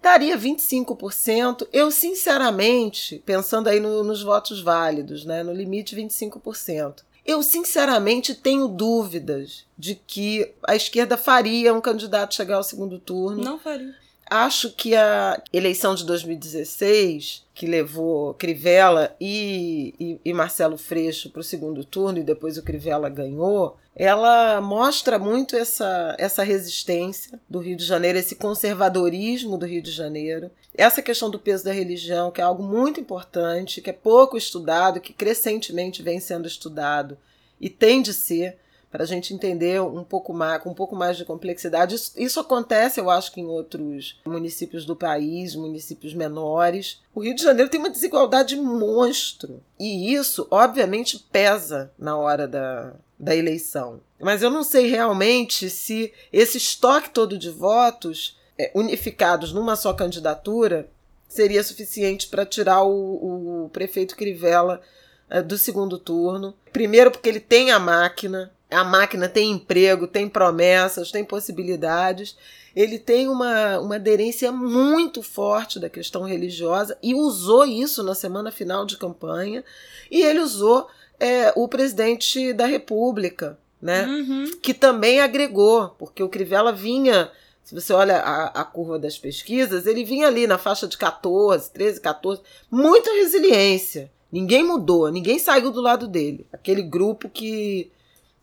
[0.00, 1.66] daria 25%.
[1.72, 5.42] Eu, sinceramente, pensando aí no, nos votos válidos, né?
[5.42, 7.02] No limite 25%.
[7.24, 13.42] Eu, sinceramente, tenho dúvidas de que a esquerda faria um candidato chegar ao segundo turno.
[13.42, 14.01] Não faria.
[14.34, 21.40] Acho que a eleição de 2016, que levou Crivella e, e, e Marcelo Freixo para
[21.40, 27.58] o segundo turno e depois o Crivella ganhou, ela mostra muito essa, essa resistência do
[27.58, 32.30] Rio de Janeiro, esse conservadorismo do Rio de Janeiro, essa questão do peso da religião,
[32.30, 37.18] que é algo muito importante, que é pouco estudado, que crescentemente vem sendo estudado
[37.60, 38.56] e tem de ser
[38.92, 41.94] para a gente entender um pouco mais, com um pouco mais de complexidade.
[41.94, 47.00] Isso, isso, acontece, eu acho que em outros municípios do país, municípios menores.
[47.14, 49.62] O Rio de Janeiro tem uma desigualdade monstro.
[49.80, 53.98] E isso, obviamente, pesa na hora da, da eleição.
[54.20, 59.94] Mas eu não sei realmente se esse estoque todo de votos é, unificados numa só
[59.94, 60.86] candidatura
[61.26, 64.82] seria suficiente para tirar o, o prefeito Crivella
[65.30, 66.54] é, do segundo turno.
[66.70, 72.36] Primeiro, porque ele tem a máquina, a máquina tem emprego, tem promessas, tem possibilidades.
[72.74, 78.50] Ele tem uma, uma aderência muito forte da questão religiosa e usou isso na semana
[78.50, 79.62] final de campanha.
[80.10, 80.88] E ele usou
[81.20, 84.06] é, o presidente da República, né?
[84.06, 84.50] Uhum.
[84.62, 87.30] Que também agregou, porque o Crivella vinha.
[87.62, 91.70] Se você olha a, a curva das pesquisas, ele vinha ali na faixa de 14,
[91.70, 94.10] 13, 14, muita resiliência.
[94.32, 96.46] Ninguém mudou, ninguém saiu do lado dele.
[96.52, 97.92] Aquele grupo que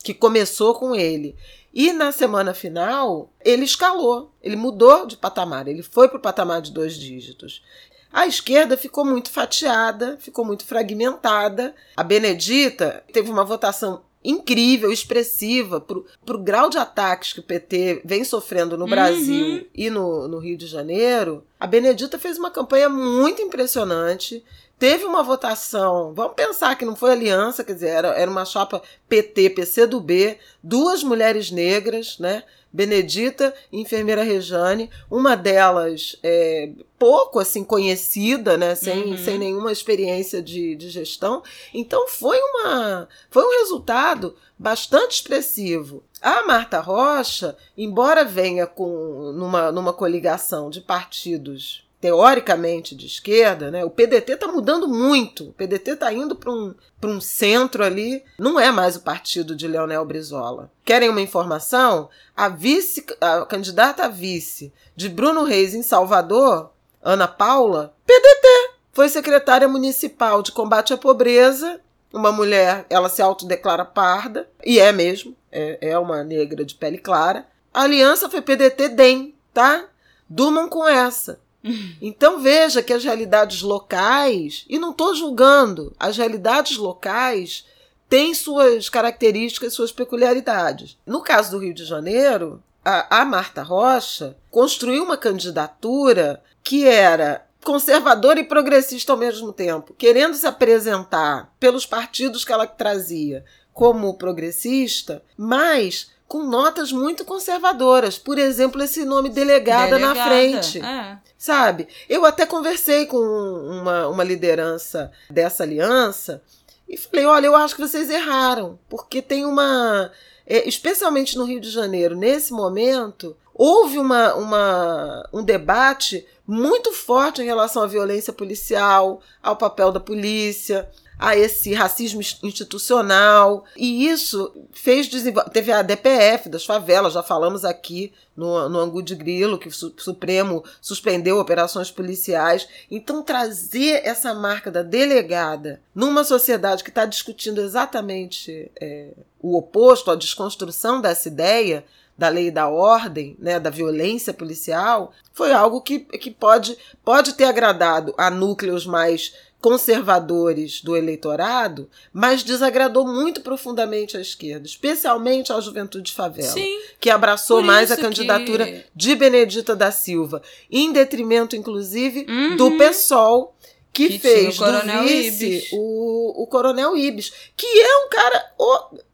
[0.03, 1.35] que começou com ele.
[1.73, 6.61] E na semana final, ele escalou, ele mudou de patamar, ele foi para o patamar
[6.61, 7.63] de dois dígitos.
[8.11, 11.75] A esquerda ficou muito fatiada, ficou muito fragmentada.
[11.95, 18.01] A Benedita teve uma votação incrível, expressiva, para o grau de ataques que o PT
[18.03, 19.65] vem sofrendo no Brasil Uhum.
[19.75, 21.43] e no, no Rio de Janeiro.
[21.59, 24.43] A Benedita fez uma campanha muito impressionante.
[24.77, 28.81] Teve uma votação, vamos pensar que não foi aliança, quer dizer, era, era uma chapa
[29.09, 32.43] PT, PCdoB, duas mulheres negras, né?
[32.71, 36.69] Benedita e enfermeira Rejane, uma delas é,
[36.99, 39.17] pouco assim conhecida, né, sem, Uhum.
[39.17, 41.41] sem nenhuma experiência de, de gestão.
[41.73, 46.03] Então foi uma foi um resultado bastante expressivo.
[46.21, 53.83] A Marta Rocha, embora venha com numa, numa coligação de partidos teoricamente de esquerda, né?
[53.83, 55.49] O PDT está mudando muito.
[55.49, 58.23] O PDT está indo para um, um centro ali.
[58.37, 60.71] Não é mais o partido de Leonel Brizola.
[60.85, 62.09] Querem uma informação?
[62.35, 66.71] A vice, a candidata a vice de Bruno Reis em Salvador,
[67.03, 68.47] Ana Paula, PDT,
[68.93, 71.81] foi secretária municipal de combate à pobreza.
[72.11, 76.97] Uma mulher, ela se autodeclara parda, e é mesmo, é, é uma negra de pele
[76.97, 77.47] clara.
[77.73, 79.85] A aliança foi PDT-DEM, tá?
[80.29, 81.39] Durmam com essa.
[82.01, 87.65] Então veja que as realidades locais, e não estou julgando, as realidades locais
[88.07, 90.97] têm suas características, suas peculiaridades.
[91.05, 97.45] No caso do Rio de Janeiro, a, a Marta Rocha construiu uma candidatura que era
[97.63, 103.43] conservadora e progressista ao mesmo tempo, querendo se apresentar pelos partidos que ela trazia
[103.79, 108.17] como progressista, mas com notas muito conservadoras.
[108.17, 110.81] Por exemplo, esse nome delegada, delegada na frente.
[110.83, 111.17] É.
[111.37, 111.87] Sabe?
[112.09, 116.43] Eu até conversei com uma, uma liderança dessa aliança
[116.89, 120.11] e falei: olha, eu acho que vocês erraram, porque tem uma.
[120.45, 127.41] É, especialmente no Rio de Janeiro, nesse momento, houve uma, uma, um debate muito forte
[127.41, 133.65] em relação à violência policial, ao papel da polícia, a esse racismo institucional.
[133.75, 135.49] E isso fez desenvolver.
[135.49, 139.71] Teve a DPF das favelas, já falamos aqui no, no Angu de Grilo, que o
[139.71, 142.67] Supremo suspendeu operações policiais.
[142.89, 149.09] Então, trazer essa marca da delegada numa sociedade que está discutindo exatamente é,
[149.41, 151.83] o oposto, a desconstrução dessa ideia
[152.17, 157.33] da lei e da ordem, né, da violência policial, foi algo que, que pode, pode
[157.33, 165.51] ter agradado a núcleos mais conservadores do eleitorado, mas desagradou muito profundamente a esquerda, especialmente
[165.51, 168.85] a juventude de favela, Sim, que abraçou mais a candidatura que...
[168.95, 170.41] de Benedita da Silva,
[170.71, 172.55] em detrimento, inclusive, uhum.
[172.55, 173.53] do PSOL,
[173.91, 178.53] que, que fez do vice o, o Coronel Ibis, que é um cara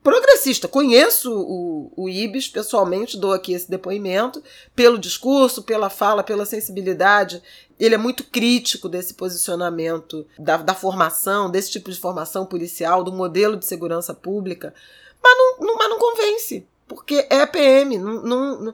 [0.04, 0.68] progressista.
[0.68, 4.44] Conheço o, o Ibis pessoalmente, dou aqui esse depoimento,
[4.76, 7.42] pelo discurso, pela fala, pela sensibilidade.
[7.80, 13.12] Ele é muito crítico desse posicionamento, da, da formação, desse tipo de formação policial, do
[13.12, 14.74] modelo de segurança pública,
[15.22, 18.74] mas não, não, mas não convence porque é PM, não, não,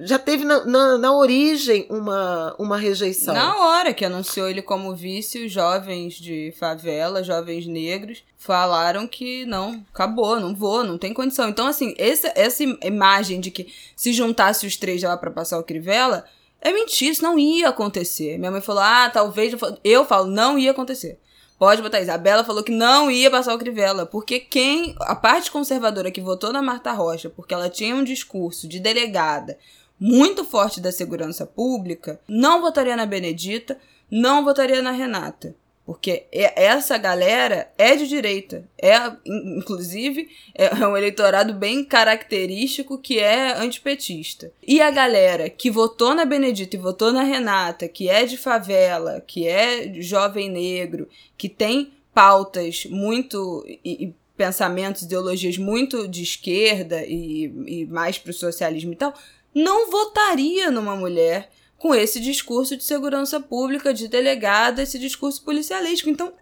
[0.00, 3.32] já teve na, na, na, origem uma, uma rejeição.
[3.32, 9.46] Na hora que anunciou ele como vice, os jovens de favela, jovens negros, falaram que
[9.46, 11.48] não, acabou, não vou, não tem condição.
[11.48, 15.64] Então, assim, essa, essa imagem de que se juntasse os três já para passar o
[15.64, 16.24] Crivella,
[16.62, 18.38] é mentira, isso não ia acontecer.
[18.38, 19.52] Minha mãe falou, ah, talvez.
[19.82, 21.18] Eu falo, não ia acontecer.
[21.58, 22.00] Pode botar.
[22.00, 24.94] Isabela falou que não ia passar o Crivella, porque quem.
[25.00, 29.58] A parte conservadora que votou na Marta Rocha, porque ela tinha um discurso de delegada
[29.98, 33.78] muito forte da segurança pública, não votaria na Benedita,
[34.10, 35.54] não votaria na Renata.
[35.92, 38.66] Porque essa galera é de direita.
[38.80, 44.50] É, inclusive, é um eleitorado bem característico que é antipetista.
[44.66, 49.22] E a galera que votou na Benedita e votou na Renata, que é de favela,
[49.26, 53.62] que é jovem negro, que tem pautas muito.
[53.66, 59.12] e, e pensamentos, ideologias muito de esquerda e, e mais pro socialismo e tal,
[59.54, 61.50] não votaria numa mulher
[61.82, 66.08] com esse discurso de segurança pública, de delegada, esse discurso policialístico.
[66.08, 66.32] Então,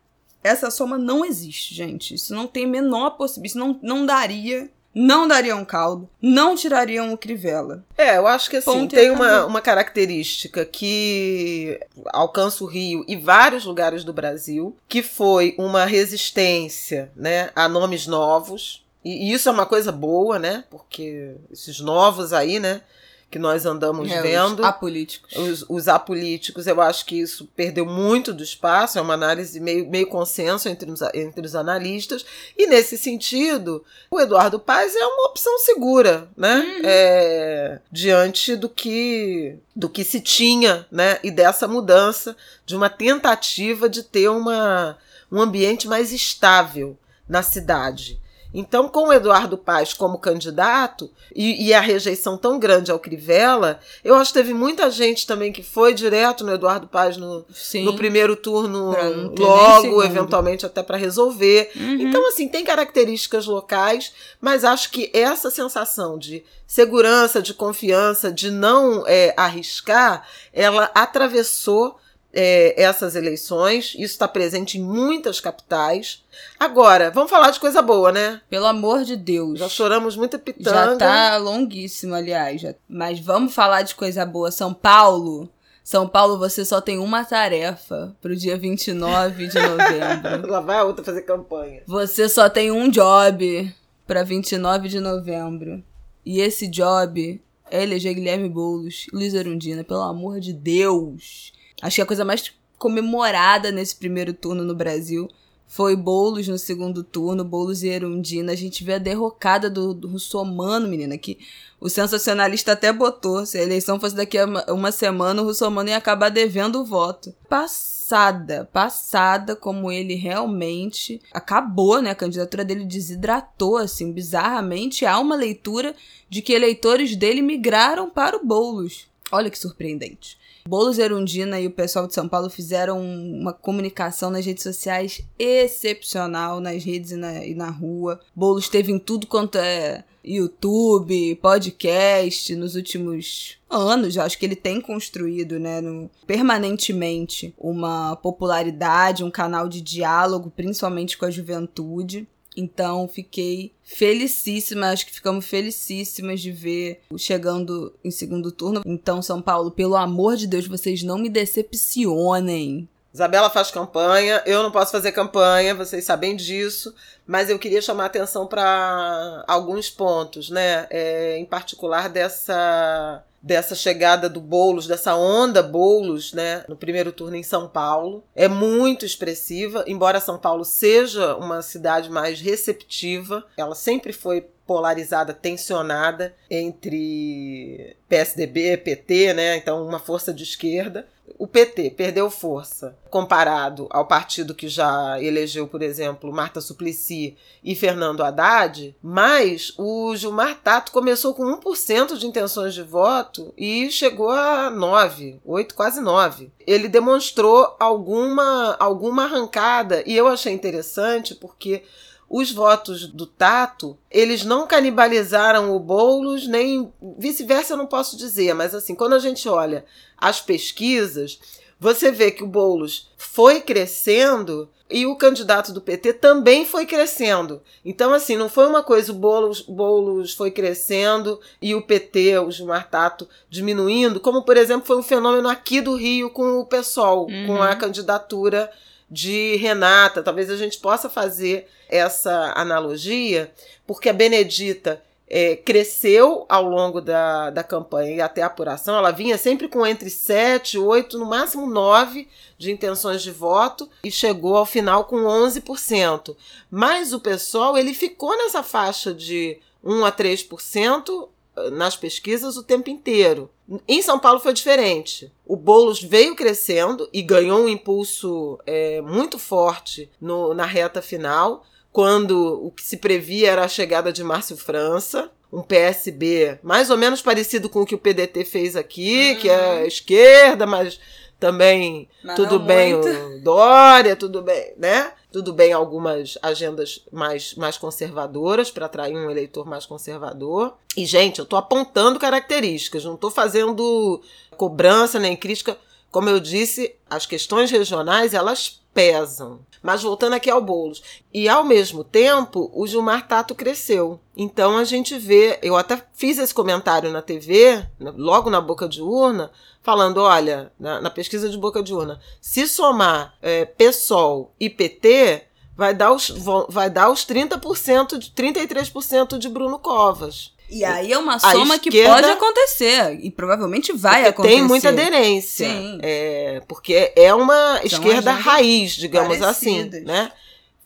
[0.44, 2.12] essa soma não existe, gente.
[2.12, 3.48] Isso não tem a menor possibilidade.
[3.48, 4.68] Isso não, não daria.
[4.94, 7.84] Não daria um caldo, não tirariam o Crivella.
[7.96, 13.14] É, eu acho que assim, Ponto tem uma, uma característica que alcança o Rio e
[13.14, 18.84] vários lugares do Brasil, que foi uma resistência né, a nomes novos.
[19.04, 20.64] E, e isso é uma coisa boa, né?
[20.68, 22.82] Porque esses novos aí, né?
[23.30, 24.60] Que nós andamos é, vendo.
[24.60, 25.36] Os apolíticos.
[25.36, 29.88] Os, os, apolíticos, eu acho que isso perdeu muito do espaço, é uma análise meio,
[29.88, 32.24] meio consenso entre os, entre os analistas.
[32.58, 36.56] E nesse sentido, o Eduardo Paz é uma opção segura, né?
[36.56, 36.80] Uhum.
[36.82, 41.20] É, diante do que, do que se tinha, né?
[41.22, 44.98] E dessa mudança, de uma tentativa de ter uma,
[45.30, 48.20] um ambiente mais estável na cidade.
[48.52, 53.78] Então, com o Eduardo Paes como candidato e, e, a rejeição tão grande ao Crivella,
[54.04, 57.46] eu acho que teve muita gente também que foi direto no Eduardo Paes no,
[57.84, 58.92] no primeiro turno,
[59.38, 61.70] logo, eventualmente até para resolver.
[61.76, 62.00] Uhum.
[62.00, 68.50] Então, assim, tem características locais, mas acho que essa sensação de segurança, de confiança, de
[68.50, 71.96] não é, arriscar, ela atravessou
[72.32, 73.94] é, essas eleições.
[73.94, 76.24] Isso está presente em muitas capitais.
[76.58, 78.40] Agora, vamos falar de coisa boa, né?
[78.48, 79.58] Pelo amor de Deus.
[79.58, 80.70] Já choramos muita pitanga.
[80.70, 82.60] Já tá longuíssimo, aliás.
[82.60, 82.74] Já...
[82.88, 84.50] Mas vamos falar de coisa boa.
[84.50, 85.48] São Paulo.
[85.82, 90.46] São Paulo, você só tem uma tarefa pro dia 29 de novembro.
[90.46, 91.82] Lá vai a outra fazer campanha.
[91.86, 93.74] Você só tem um job
[94.06, 95.82] para 29 de novembro.
[96.24, 101.52] E esse job é eleger Guilherme Boulos Luiz Arundina, pelo amor de Deus.
[101.80, 105.28] Acho que a coisa mais comemorada nesse primeiro turno no Brasil
[105.70, 108.50] foi Boulos no segundo turno, Boulos e Erundina.
[108.50, 111.38] A gente vê a derrocada do, do Russomano, menina, que
[111.80, 113.46] o sensacionalista até botou.
[113.46, 117.32] Se a eleição fosse daqui a uma semana, o Russomano ia acabar devendo o voto.
[117.48, 122.10] Passada, passada como ele realmente acabou, né?
[122.10, 125.06] A candidatura dele desidratou, assim, bizarramente.
[125.06, 125.94] Há uma leitura
[126.28, 129.06] de que eleitores dele migraram para o Boulos.
[129.30, 130.39] Olha que surpreendente.
[130.66, 136.60] Boulos Erundina e o pessoal de São Paulo fizeram uma comunicação nas redes sociais excepcional,
[136.60, 138.20] nas redes e na, e na rua.
[138.34, 144.18] Boulos teve em tudo quanto é YouTube, podcast nos últimos anos.
[144.18, 151.16] Acho que ele tem construído, né, no, permanentemente uma popularidade, um canal de diálogo, principalmente
[151.16, 152.28] com a juventude.
[152.60, 158.82] Então fiquei felicíssima, acho que ficamos felicíssimas de ver chegando em segundo turno.
[158.84, 162.88] Então, São Paulo, pelo amor de Deus, vocês não me decepcionem.
[163.12, 166.94] Isabela faz campanha, eu não posso fazer campanha, vocês sabem disso,
[167.26, 170.86] mas eu queria chamar atenção para alguns pontos, né?
[170.90, 177.36] É, em particular dessa dessa chegada do Bolos, dessa onda Bolos, né, no primeiro turno
[177.36, 178.22] em São Paulo.
[178.34, 185.34] É muito expressiva, embora São Paulo seja uma cidade mais receptiva, ela sempre foi polarizada,
[185.34, 189.56] tensionada entre PSDB, PT, né?
[189.56, 191.08] Então uma força de esquerda
[191.38, 197.74] o PT perdeu força comparado ao partido que já elegeu, por exemplo, Marta Suplicy e
[197.74, 204.30] Fernando Haddad, mas o Gilmar Tato começou com 1% de intenções de voto e chegou
[204.30, 206.50] a 9, 8, quase 9.
[206.66, 211.82] Ele demonstrou alguma alguma arrancada e eu achei interessante porque
[212.30, 218.54] os votos do Tato, eles não canibalizaram o Boulos, nem vice-versa eu não posso dizer,
[218.54, 219.84] mas assim, quando a gente olha
[220.16, 221.40] as pesquisas,
[221.80, 227.62] você vê que o Boulos foi crescendo e o candidato do PT também foi crescendo.
[227.84, 232.50] Então, assim, não foi uma coisa, o Boulos, Boulos foi crescendo e o PT, o
[232.50, 237.26] Gilmar Tato, diminuindo, como, por exemplo, foi um fenômeno aqui do Rio com o PSOL,
[237.26, 237.46] uhum.
[237.46, 238.70] com a candidatura
[239.10, 240.22] de Renata.
[240.22, 243.52] Talvez a gente possa fazer essa analogia,
[243.86, 249.12] porque a Benedita é, cresceu ao longo da, da campanha e até a apuração, ela
[249.12, 252.26] vinha sempre com entre 7, 8, no máximo 9
[252.58, 256.36] de intenções de voto e chegou ao final com 11%.
[256.68, 261.28] Mas o pessoal ele ficou nessa faixa de 1 a 3%
[261.72, 263.50] nas pesquisas o tempo inteiro.
[263.86, 265.30] Em São Paulo foi diferente.
[265.46, 271.64] O Boulos veio crescendo e ganhou um impulso é, muito forte no, na reta final,
[271.92, 276.96] quando o que se previa era a chegada de Márcio França, um PSB mais ou
[276.96, 279.86] menos parecido com o que o PDT fez aqui, que é uhum.
[279.86, 281.00] esquerda, mas
[281.40, 283.42] também mas tudo bem muito.
[283.42, 285.12] Dória, tudo bem, né?
[285.32, 290.74] Tudo bem algumas agendas mais, mais conservadoras para atrair um eleitor mais conservador.
[290.96, 294.20] E, gente, eu estou apontando características, não estou fazendo
[294.56, 295.78] cobrança nem crítica.
[296.10, 299.60] Como eu disse, as questões regionais, elas pesam.
[299.82, 301.02] Mas voltando aqui ao Boulos.
[301.32, 304.20] E ao mesmo tempo, o Gilmar Tato cresceu.
[304.36, 309.00] Então a gente vê, eu até fiz esse comentário na TV, logo na boca de
[309.00, 309.50] urna,
[309.82, 315.44] falando: olha, na, na pesquisa de boca de urna, se somar é, PSOL e PT,
[315.76, 316.28] vai dar os,
[316.68, 320.52] vai dar os 30%, de, 33% de Bruno Covas.
[320.70, 323.18] E aí é uma soma esquerda, que pode acontecer.
[323.20, 324.54] E provavelmente vai acontecer.
[324.54, 325.68] Tem muita aderência.
[325.68, 325.98] Sim.
[326.02, 329.94] É, porque é uma são esquerda raiz, digamos assim, parecidas.
[329.94, 330.06] assim.
[330.06, 330.32] Né?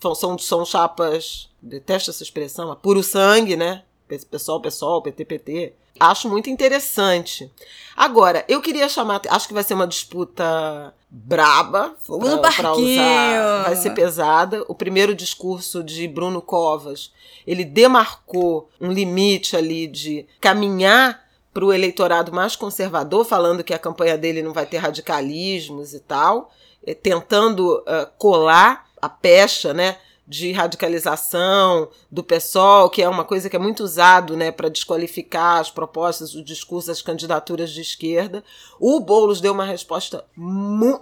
[0.01, 3.83] São, são chapas, detesto essa expressão, puro sangue, né?
[4.31, 5.73] Pessoal, pessoal, PT, PT.
[5.99, 7.51] Acho muito interessante.
[7.97, 9.21] Agora, eu queria chamar.
[9.29, 11.95] Acho que vai ser uma disputa braba.
[12.01, 13.01] Fogo no parquinho.
[13.01, 14.65] Usar, vai ser pesada.
[14.67, 17.13] O primeiro discurso de Bruno Covas,
[17.47, 21.23] ele demarcou um limite ali de caminhar
[21.53, 26.01] para o eleitorado mais conservador, falando que a campanha dele não vai ter radicalismos e
[26.01, 26.51] tal,
[26.85, 29.97] eh, tentando uh, colar a pecha, né?
[30.27, 35.61] De radicalização do PSOL, que é uma coisa que é muito usado né, para desqualificar
[35.61, 38.43] as propostas, o discurso das candidaturas de esquerda.
[38.81, 40.25] O Boulos deu uma resposta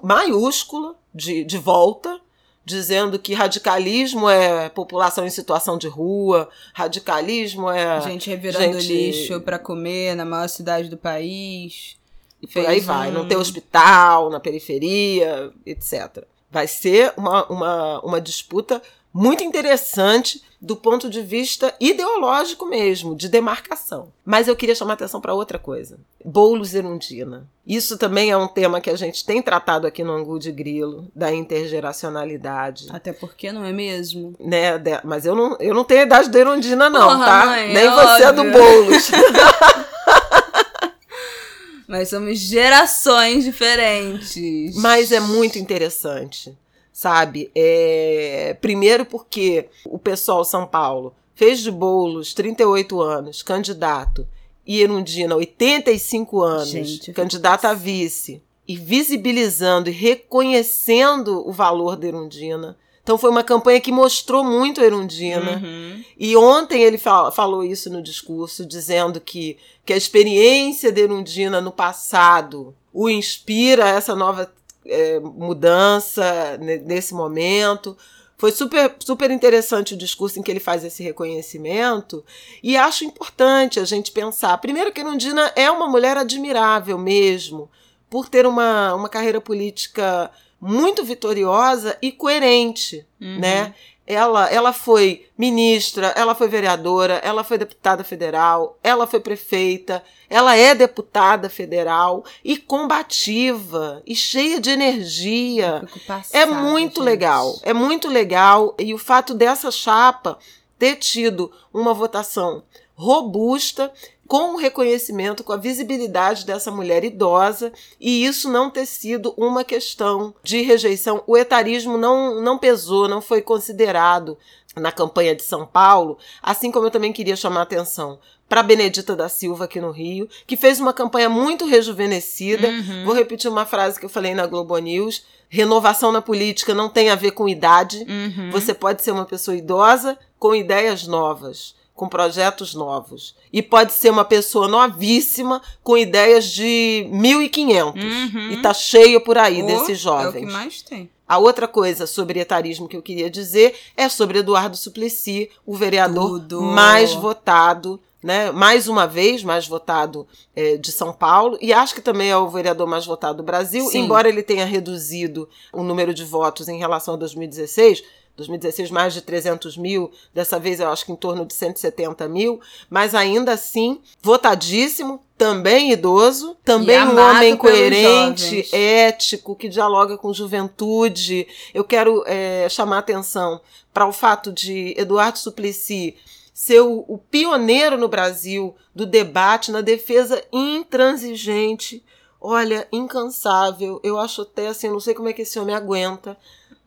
[0.03, 2.21] maiúscula de, de volta,
[2.65, 8.01] dizendo que radicalismo é população em situação de rua, radicalismo é.
[8.01, 8.93] Gente revirando gente...
[8.93, 11.97] lixo para comer na maior cidade do país.
[12.41, 16.25] E por aí vai, não ter hospital na periferia, etc.
[16.51, 18.83] Vai ser uma, uma, uma disputa
[19.13, 24.13] muito interessante do ponto de vista ideológico mesmo, de demarcação.
[24.25, 25.99] Mas eu queria chamar atenção para outra coisa.
[26.25, 27.49] Boulos Erundina.
[27.67, 31.09] Isso também é um tema que a gente tem tratado aqui no Angu de Grilo,
[31.15, 32.87] da intergeracionalidade.
[32.91, 34.37] Até porque não é mesmo?
[34.39, 37.47] Né, mas eu não, eu não tenho a idade da Erundina não, Porra, tá?
[37.47, 39.11] Mãe, Nem é você é do Boulos.
[41.89, 44.77] mas somos gerações diferentes.
[44.77, 46.57] Mas é muito interessante
[46.93, 47.51] sabe?
[47.55, 54.27] É, primeiro porque o pessoal São Paulo fez de Boulos 38 anos, candidato,
[54.67, 58.41] e Erundina 85 anos, Gente, candidata a vice.
[58.69, 62.77] e visibilizando e reconhecendo o valor da Erundina.
[63.03, 65.57] Então foi uma campanha que mostrou muito a Erundina.
[65.57, 66.05] Uhum.
[66.17, 71.61] E ontem ele fal falou isso no discurso, dizendo que, que a experiência da Erundina
[71.61, 74.53] no passado o inspira essa nova
[74.87, 77.97] é, mudança nesse momento.
[78.37, 82.25] Foi super, super interessante o discurso em que ele faz esse reconhecimento
[82.63, 84.59] e acho importante a gente pensar.
[84.59, 87.71] Primeiro, que Erundina é uma mulher admirável mesmo,
[88.11, 90.31] por ter uma, uma carreira política
[90.61, 93.39] muito vitoriosa e coerente, uhum.
[93.39, 93.75] né?
[94.07, 100.57] Ela, ela foi ministra, ela foi vereadora, ela foi deputada federal, ela foi prefeita, ela
[100.57, 105.85] é deputada federal e combativa e cheia de energia.
[106.33, 107.05] é muito gente.
[107.05, 108.75] legal, é muito legal.
[108.79, 110.39] E o fato dessa chapa
[110.79, 113.93] ter tido uma votação robusta
[114.33, 117.71] com o reconhecimento, com a visibilidade dessa mulher idosa,
[118.01, 121.23] e isso não ter sido uma questão de rejeição.
[121.27, 124.39] O etarismo não, não pesou, não foi considerado
[124.75, 128.19] na campanha de São Paulo, assim como eu também queria chamar a atenção
[128.49, 132.69] para Benedita da Silva aqui no Rio, que fez uma campanha muito rejuvenescida.
[132.69, 133.05] Uhum.
[133.05, 135.27] Vou repetir uma frase que eu falei na Globo News.
[135.51, 138.07] Renovação na política não tem a ver com idade.
[138.09, 138.51] Uhum.
[138.51, 143.37] Você pode ser uma pessoa idosa com ideias novas com projetos novos.
[143.53, 147.95] E pode ser uma pessoa novíssima com ideias de 1.500.
[147.95, 148.51] Uhum.
[148.53, 150.43] E tá cheio por aí oh, desses jovens.
[150.43, 151.11] É o que mais tem.
[151.29, 156.41] A outra coisa sobre etarismo que eu queria dizer é sobre Eduardo Suplicy, o vereador
[156.41, 156.63] Tudo.
[156.63, 162.01] mais votado né, mais uma vez, mais votado é, de São Paulo, e acho que
[162.01, 164.05] também é o vereador mais votado do Brasil, Sim.
[164.05, 168.05] embora ele tenha reduzido o número de votos em relação a 2016.
[168.37, 172.61] 2016 mais de 300 mil, dessa vez eu acho que em torno de 170 mil,
[172.89, 181.49] mas ainda assim, votadíssimo, também idoso, também um homem coerente, ético, que dialoga com juventude.
[181.75, 183.61] Eu quero é, chamar atenção
[183.93, 186.17] para o fato de Eduardo Suplicy
[186.55, 192.05] ser o, o pioneiro no Brasil do debate na defesa intransigente,
[192.41, 194.01] olha, incansável.
[194.05, 196.37] Eu acho até assim, não sei como é que esse homem aguenta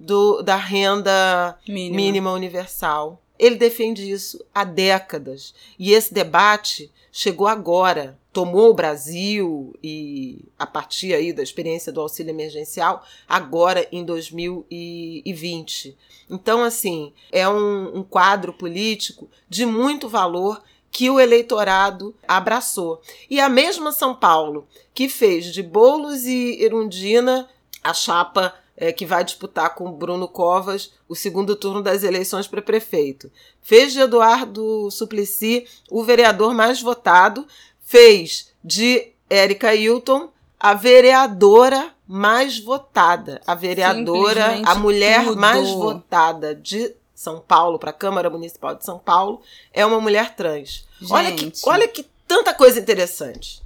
[0.05, 1.95] do, da renda mínima.
[1.95, 3.21] mínima universal.
[3.37, 5.53] Ele defende isso há décadas.
[5.77, 11.99] E esse debate chegou agora, tomou o Brasil e a partir aí da experiência do
[11.99, 15.97] auxílio emergencial, agora em 2020.
[16.29, 23.01] Então, assim, é um, um quadro político de muito valor que o eleitorado abraçou.
[23.29, 27.49] E a mesma São Paulo, que fez de Bolos e Erundina
[27.83, 32.61] a chapa é, que vai disputar com Bruno Covas o segundo turno das eleições para
[32.61, 33.31] prefeito.
[33.61, 37.47] Fez de Eduardo Suplicy o vereador mais votado,
[37.81, 45.37] fez de Érica Hilton a vereadora mais votada, a vereadora, a mulher tudo.
[45.37, 49.41] mais votada de São Paulo para a Câmara Municipal de São Paulo
[49.73, 50.85] é uma mulher trans.
[50.99, 51.11] Gente.
[51.11, 53.64] Olha que, olha que tanta coisa interessante.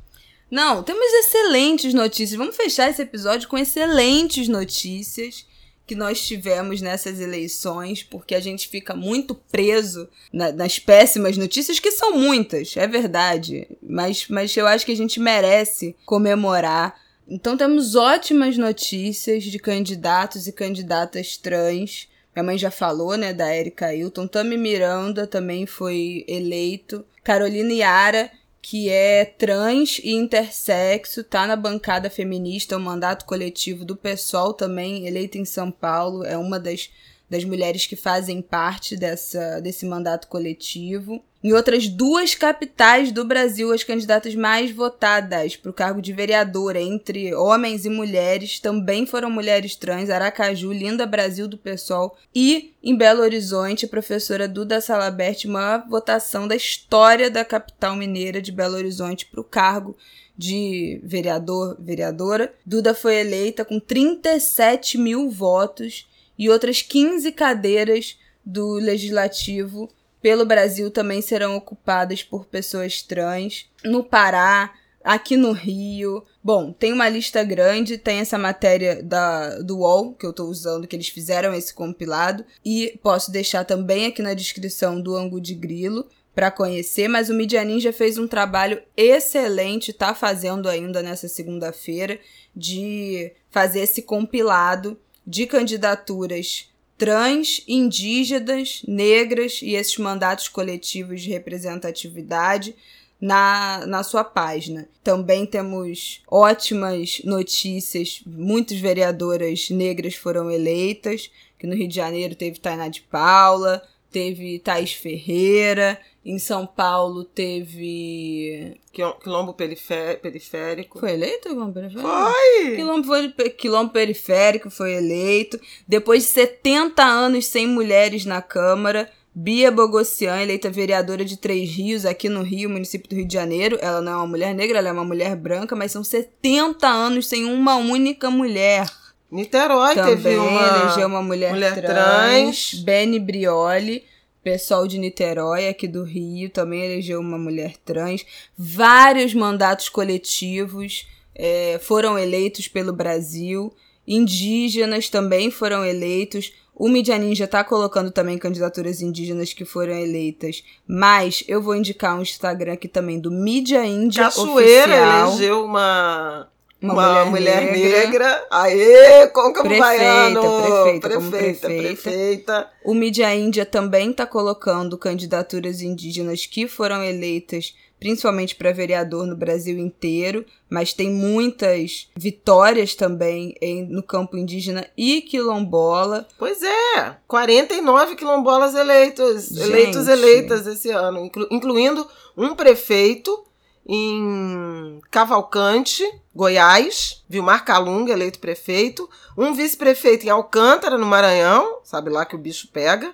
[0.50, 2.38] Não, temos excelentes notícias.
[2.38, 5.46] Vamos fechar esse episódio com excelentes notícias
[5.86, 11.80] que nós tivemos nessas eleições, porque a gente fica muito preso na, nas péssimas notícias,
[11.80, 13.68] que são muitas, é verdade.
[13.82, 16.96] Mas, mas eu acho que a gente merece comemorar.
[17.28, 22.08] Então temos ótimas notícias de candidatos e candidatas trans.
[22.36, 24.28] Minha mãe já falou, né, da Erika Hilton.
[24.28, 27.04] Tami Miranda também foi eleito.
[27.24, 28.32] Carolina Yara
[28.70, 35.08] que é trans e intersexo, tá na bancada feminista, o mandato coletivo do PSOL também,
[35.08, 36.92] eleita em São Paulo, é uma das
[37.28, 41.24] das mulheres que fazem parte dessa, desse mandato coletivo.
[41.42, 46.82] Em outras duas capitais do Brasil, as candidatas mais votadas para o cargo de vereadora
[46.82, 52.94] entre homens e mulheres também foram mulheres trans, Aracaju, Linda Brasil do PSOL e em
[52.94, 58.76] Belo Horizonte, a professora Duda Salabert, uma votação da história da capital mineira de Belo
[58.76, 59.96] Horizonte para o cargo
[60.38, 62.54] de vereador, vereadora.
[62.66, 66.06] Duda foi eleita com 37 mil votos
[66.38, 69.90] e outras 15 cadeiras do legislativo
[70.22, 73.70] pelo Brasil também serão ocupadas por pessoas trans.
[73.84, 76.24] No Pará, aqui no Rio.
[76.44, 80.88] Bom, tem uma lista grande, tem essa matéria da, do UOL que eu estou usando,
[80.88, 82.46] que eles fizeram esse compilado.
[82.64, 87.34] E posso deixar também aqui na descrição do Angu de Grilo para conhecer, mas o
[87.34, 92.20] Media Ninja fez um trabalho excelente, está fazendo ainda nessa segunda-feira,
[92.56, 96.69] de fazer esse compilado de candidaturas
[97.00, 102.76] trans, indígenas, negras e esses mandatos coletivos de representatividade
[103.20, 104.88] na, na sua página.
[105.02, 108.22] Também temos ótimas notícias.
[108.28, 113.82] Muitas vereadoras negras foram eleitas, que no Rio de Janeiro teve Tainá de Paula,
[114.12, 118.80] teve Thaís Ferreira, em São Paulo teve.
[118.92, 121.00] Quilombo periférico.
[121.00, 122.10] Foi eleito o Quilombo periférico?
[122.10, 122.76] Foi!
[122.76, 125.60] Quilombo, foi, Quilombo periférico foi eleito.
[125.88, 132.06] Depois de 70 anos sem mulheres na Câmara, Bia Bogossian, eleita vereadora de Três Rios,
[132.06, 133.78] aqui no Rio, município do Rio de Janeiro.
[133.82, 137.28] Ela não é uma mulher negra, ela é uma mulher branca, mas são 70 anos
[137.28, 138.86] sem uma única mulher.
[139.32, 142.74] Niterói Também teve uma, elegeu uma mulher, mulher trans, trans.
[142.84, 144.04] Beni Brioli,
[144.44, 148.26] pessoal de Niterói, aqui do Rio, também elegeu uma mulher trans.
[148.58, 153.72] Vários mandatos coletivos é, foram eleitos pelo Brasil.
[154.08, 156.52] Indígenas também foram eleitos.
[156.74, 160.64] O Media Ninja tá colocando também candidaturas indígenas que foram eleitas.
[160.88, 165.28] Mas eu vou indicar um Instagram aqui também do Mídia Índia Cachoeira Oficial.
[165.28, 166.50] elegeu uma,
[166.82, 168.00] Uma uma, mulher mulher, negra.
[168.06, 168.48] negra.
[168.50, 170.42] Aê, Conca Prefeita, Baiano!
[170.42, 172.02] prefeita, como prefeita, prefeita.
[172.02, 172.70] prefeita.
[172.86, 179.36] O Mídia Índia também está colocando candidaturas indígenas que foram eleitas principalmente para vereador no
[179.36, 186.26] Brasil inteiro, mas tem muitas vitórias também em- no campo indígena e quilombola.
[186.38, 189.62] Pois é, 49 quilombolas eleitos, Gente.
[189.64, 192.08] eleitos eleitas esse ano, inclu- incluindo
[192.38, 193.44] um prefeito
[193.92, 196.04] em Cavalcante,
[196.36, 202.40] Goiás, Vilmar Calunga, eleito prefeito, um vice-prefeito em Alcântara, no Maranhão, sabe lá que o
[202.40, 203.12] bicho pega,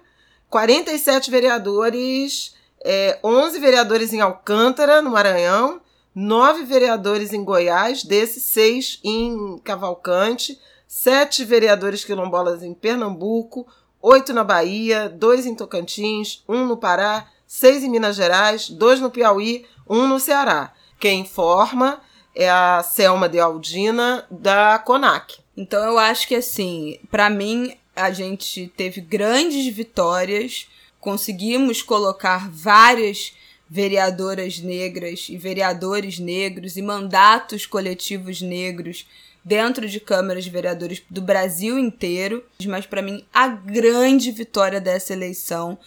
[0.49, 5.79] 47 vereadores, é, 11 vereadores em Alcântara, no Maranhão,
[6.13, 13.65] 9 vereadores em Goiás, desses 6 em Cavalcante, 7 vereadores quilombolas em Pernambuco,
[14.01, 19.09] 8 na Bahia, 2 em Tocantins, 1 no Pará, 6 em Minas Gerais, 2 no
[19.09, 20.73] Piauí, 1 no Ceará.
[20.99, 22.01] Quem informa
[22.35, 25.37] é a Selma de Aldina, da CONAC.
[25.55, 30.67] Então eu acho que assim, para mim a gente teve grandes vitórias,
[30.99, 33.33] conseguimos colocar várias
[33.69, 39.07] vereadoras negras e vereadores negros e mandatos coletivos negros
[39.43, 45.13] dentro de câmaras de vereadores do Brasil inteiro, mas para mim a grande vitória dessa
[45.13, 45.77] eleição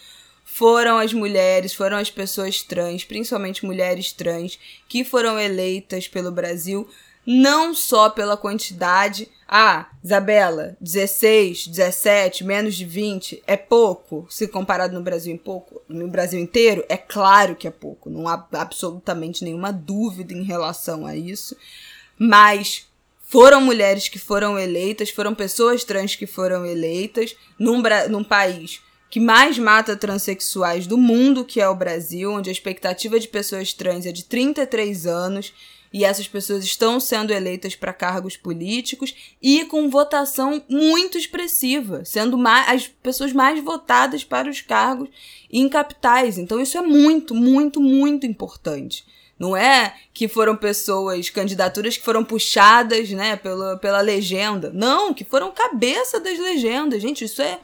[0.51, 6.89] foram as mulheres, foram as pessoas trans, principalmente mulheres trans, que foram eleitas pelo Brasil,
[7.25, 9.29] não só pela quantidade.
[9.47, 15.81] Ah, Isabela, 16, 17, menos de 20 é pouco, se comparado no Brasil em pouco,
[15.87, 21.05] no Brasil inteiro, é claro que é pouco, não há absolutamente nenhuma dúvida em relação
[21.05, 21.55] a isso.
[22.17, 22.85] Mas
[23.19, 29.19] foram mulheres que foram eleitas, foram pessoas trans que foram eleitas num, num país que
[29.19, 34.05] mais mata transexuais do mundo, que é o Brasil, onde a expectativa de pessoas trans
[34.05, 35.53] é de 33 anos
[35.91, 42.37] e essas pessoas estão sendo eleitas para cargos políticos e com votação muito expressiva, sendo
[42.37, 45.09] ma- as pessoas mais votadas para os cargos
[45.51, 46.37] em capitais.
[46.37, 49.03] Então isso é muito, muito, muito importante.
[49.39, 54.69] Não é que foram pessoas, candidaturas que foram puxadas, né, pela, pela legenda.
[54.71, 57.01] Não, que foram cabeça das legendas.
[57.01, 57.57] Gente, isso é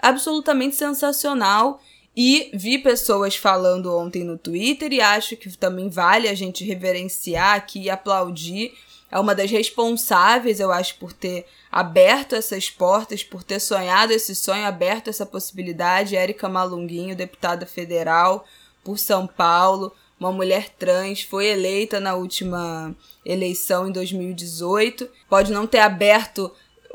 [0.00, 1.80] absolutamente sensacional.
[2.16, 7.54] E vi pessoas falando ontem no Twitter e acho que também vale a gente reverenciar
[7.54, 8.74] aqui e aplaudir.
[9.10, 14.34] É uma das responsáveis, eu acho, por ter aberto essas portas, por ter sonhado esse
[14.34, 16.16] sonho, aberto essa possibilidade.
[16.16, 18.44] Érica Malunguinho, deputada federal
[18.82, 22.94] por São Paulo, uma mulher trans, foi eleita na última
[23.24, 25.08] eleição em 2018.
[25.28, 26.52] Pode não ter aberto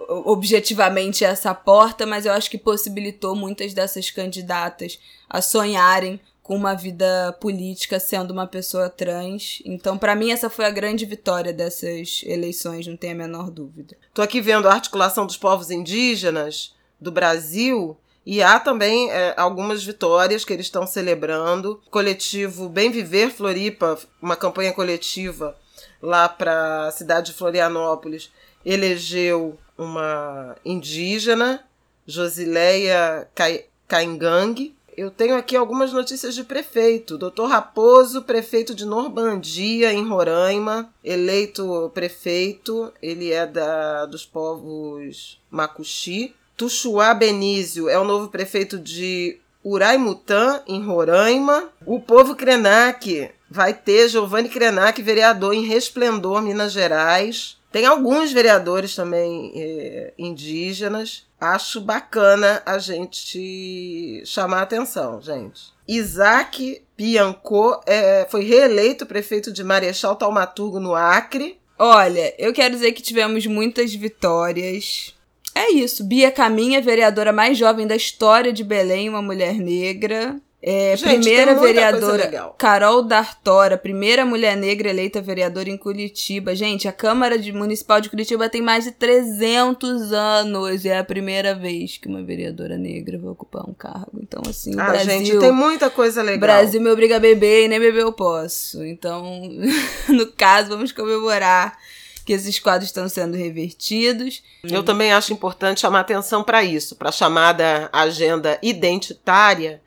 [0.09, 4.99] objetivamente essa porta, mas eu acho que possibilitou muitas dessas candidatas
[5.29, 9.61] a sonharem com uma vida política sendo uma pessoa trans.
[9.65, 13.95] Então, para mim, essa foi a grande vitória dessas eleições, não tenho a menor dúvida.
[14.13, 19.83] Tô aqui vendo a articulação dos povos indígenas do Brasil e há também é, algumas
[19.83, 21.81] vitórias que eles estão celebrando.
[21.89, 25.55] Coletivo Bem Viver Floripa, uma campanha coletiva
[26.01, 28.29] lá para a cidade de Florianópolis,
[28.65, 31.63] elegeu uma indígena,
[32.05, 34.75] Josileia Cai- Caingangue.
[34.95, 37.17] Eu tenho aqui algumas notícias de prefeito.
[37.17, 42.93] Doutor Raposo, prefeito de Normandia, em Roraima, eleito prefeito.
[43.01, 46.35] Ele é da, dos povos Macuxi.
[46.55, 51.69] Tuxuá Benício é o novo prefeito de Uraimutã, em Roraima.
[51.85, 57.57] O povo Krenak vai ter Giovanni Krenak, vereador em Resplendor, Minas Gerais.
[57.73, 61.25] Tem alguns vereadores também é, indígenas.
[61.41, 65.73] Acho bacana a gente chamar a atenção, gente.
[65.87, 71.59] Isaac Piancô é, foi reeleito prefeito de Marechal Taumaturgo, no Acre.
[71.79, 75.15] Olha, eu quero dizer que tivemos muitas vitórias.
[75.55, 76.03] É isso.
[76.03, 80.39] Bia Caminha, vereadora mais jovem da história de Belém, uma mulher negra.
[80.65, 86.55] É, Gente, primeira vereadora Carol Dartora, primeira mulher negra eleita vereadora em Curitiba.
[86.55, 90.85] Gente, a Câmara de Municipal de Curitiba tem mais de 300 anos.
[90.85, 94.21] É a primeira vez que uma vereadora negra vai ocupar um cargo.
[94.21, 96.39] Então, assim, ah, Brasil, gente, tem muita coisa legal.
[96.39, 98.85] Brasil me obriga a beber e nem beber eu posso.
[98.85, 99.41] Então,
[100.07, 101.77] no caso, vamos comemorar
[102.25, 104.41] que esses quadros estão sendo revertidos.
[104.63, 109.82] Eu também acho importante chamar atenção para isso, para a chamada agenda identitária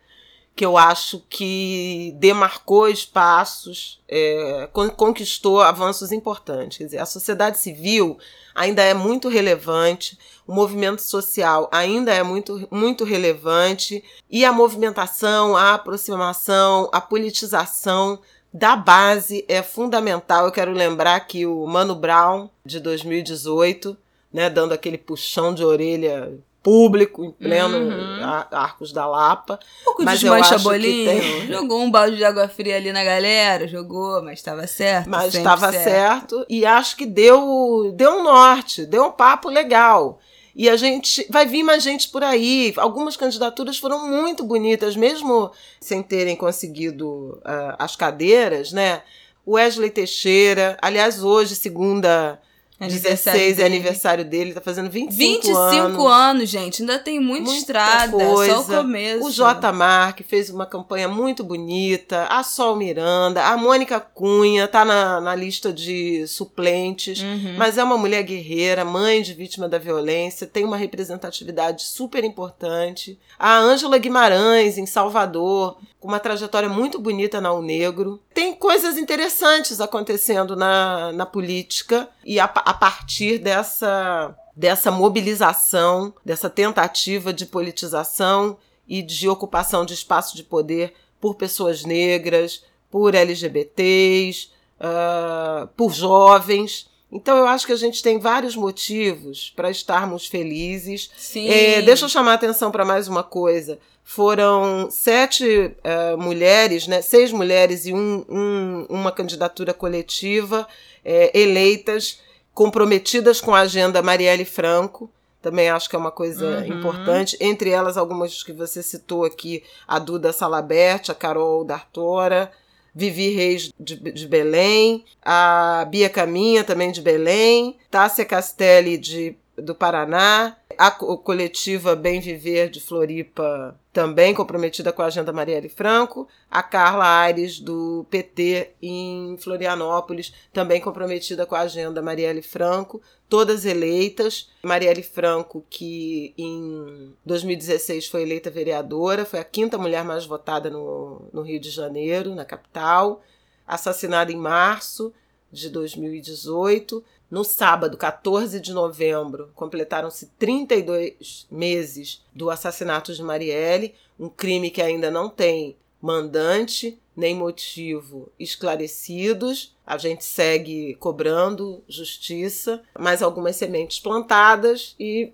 [0.57, 6.79] que eu acho que demarcou espaços, é, conquistou avanços importantes.
[6.79, 8.17] Quer dizer, a sociedade civil
[8.55, 15.55] ainda é muito relevante, o movimento social ainda é muito, muito relevante, e a movimentação,
[15.55, 18.19] a aproximação, a politização
[18.51, 20.45] da base é fundamental.
[20.45, 23.95] Eu quero lembrar que o Mano Brown, de 2018,
[24.33, 26.33] né, dando aquele puxão de orelha
[26.67, 28.23] público, em pleno uhum.
[28.51, 29.57] Arcos da Lapa.
[29.83, 31.09] Um pouco mas de mancha bolinho.
[31.09, 31.47] Tem...
[31.47, 35.09] Jogou um balde de água fria ali na galera, jogou, mas estava certo.
[35.09, 35.85] Mas estava certo.
[35.85, 36.45] certo.
[36.49, 40.19] E acho que deu, deu um norte, deu um papo legal.
[40.53, 42.73] E a gente vai vir mais gente por aí.
[42.75, 45.49] Algumas candidaturas foram muito bonitas, mesmo
[45.79, 49.03] sem terem conseguido uh, as cadeiras, né?
[49.47, 52.41] Wesley Teixeira, aliás, hoje, segunda
[52.79, 55.75] Aniversário 16 é aniversário dele, tá fazendo 25, 25 anos.
[55.75, 56.81] 25 anos, gente.
[56.83, 58.53] Ainda tem muita, muita estrada, coisa.
[58.53, 59.25] só o começo.
[59.25, 59.71] O J.
[59.71, 62.25] Mark fez uma campanha muito bonita.
[62.29, 67.55] A Sol Miranda, a Mônica Cunha tá na, na lista de suplentes, uhum.
[67.57, 73.19] mas é uma mulher guerreira, mãe de vítima da violência, tem uma representatividade super importante.
[73.39, 78.21] A Ângela Guimarães, em Salvador, com uma trajetória muito bonita na O Negro.
[78.37, 86.47] Tem coisas interessantes acontecendo na, na política e a, a partir dessa, dessa mobilização, dessa
[86.47, 88.55] tentativa de politização
[88.87, 96.91] e de ocupação de espaço de poder por pessoas negras, por LGBTs, uh, por jovens.
[97.11, 101.09] Então eu acho que a gente tem vários motivos para estarmos felizes.
[101.17, 101.49] Sim.
[101.49, 103.79] É, deixa eu chamar a atenção para mais uma coisa
[104.09, 110.65] foram sete uh, mulheres, né, seis mulheres e um, um, uma candidatura coletiva
[111.03, 112.21] é, eleitas,
[112.53, 115.11] comprometidas com a agenda Marielle Franco.
[115.41, 116.77] Também acho que é uma coisa uhum.
[116.77, 117.35] importante.
[117.41, 122.49] Entre elas, algumas que você citou aqui: a Duda Salabert, a Carol D'Artora,
[122.95, 129.73] Vivi Reis de, de, Belém, a Bia Caminha, também de Belém, Tássia Castelli de, do
[129.73, 136.61] Paraná, a coletiva Bem Viver de Floripa, também comprometida com a agenda Marielle Franco, a
[136.61, 144.51] Carla Aires do PT em Florianópolis, também comprometida com a agenda Marielle Franco, todas eleitas.
[144.61, 151.27] Marielle Franco, que em 2016 foi eleita vereadora, foi a quinta mulher mais votada no,
[151.33, 153.23] no Rio de Janeiro, na capital,
[153.65, 155.11] assassinada em março
[155.51, 164.29] de 2018 no sábado, 14 de novembro, completaram-se 32 meses do assassinato de Marielle, um
[164.29, 169.75] crime que ainda não tem mandante nem motivo esclarecidos.
[169.85, 175.33] A gente segue cobrando justiça, mas algumas sementes plantadas e,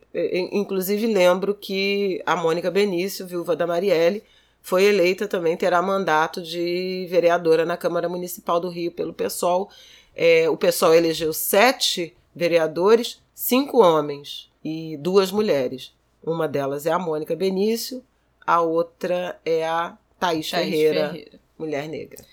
[0.52, 4.24] inclusive, lembro que a Mônica Benício, viúva da Marielle,
[4.62, 9.70] foi eleita também, terá mandato de vereadora na Câmara Municipal do Rio pelo PSOL
[10.16, 15.94] é, o pessoal elegeu sete vereadores, cinco homens e duas mulheres.
[16.24, 18.04] Uma delas é a Mônica Benício,
[18.46, 22.24] a outra é a Thaís, Thaís Ferreira, Ferreira, mulher negra.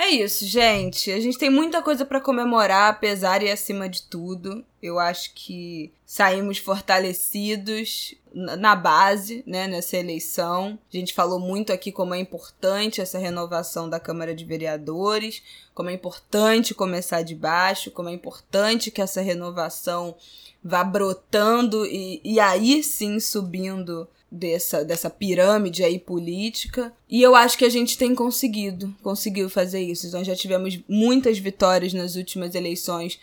[0.00, 1.12] É isso, gente.
[1.12, 4.64] A gente tem muita coisa para comemorar, apesar e acima de tudo.
[4.82, 10.78] Eu acho que saímos fortalecidos na base, né, nessa eleição.
[10.90, 15.42] A gente falou muito aqui como é importante essa renovação da Câmara de Vereadores,
[15.74, 20.16] como é importante começar de baixo, como é importante que essa renovação
[20.64, 26.92] vá brotando e, e aí sim subindo dessa, dessa pirâmide aí política.
[27.08, 30.10] E eu acho que a gente tem conseguido, conseguiu fazer isso.
[30.12, 33.18] Nós já tivemos muitas vitórias nas últimas eleições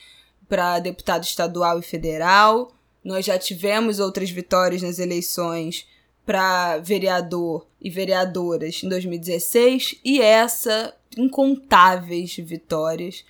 [0.49, 2.73] para deputado estadual e federal.
[3.03, 5.87] Nós já tivemos outras vitórias nas eleições
[6.25, 13.23] para vereador e vereadoras em 2016 e essa incontáveis vitórias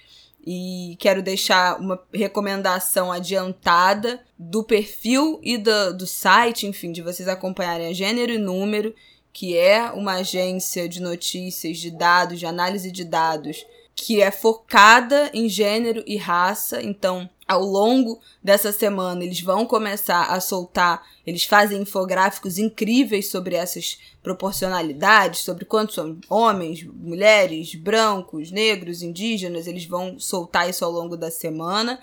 [0.50, 7.28] E quero deixar uma recomendação adiantada do perfil e do, do site, enfim, de vocês
[7.28, 8.96] acompanharem a Gênero e Número,
[9.34, 13.66] que é uma agência de notícias, de dados, de análise de dados,
[13.98, 16.82] que é focada em gênero e raça.
[16.84, 23.56] Então, ao longo dessa semana, eles vão começar a soltar, eles fazem infográficos incríveis sobre
[23.56, 30.92] essas proporcionalidades, sobre quantos são homens, mulheres, brancos, negros, indígenas, eles vão soltar isso ao
[30.92, 32.00] longo da semana.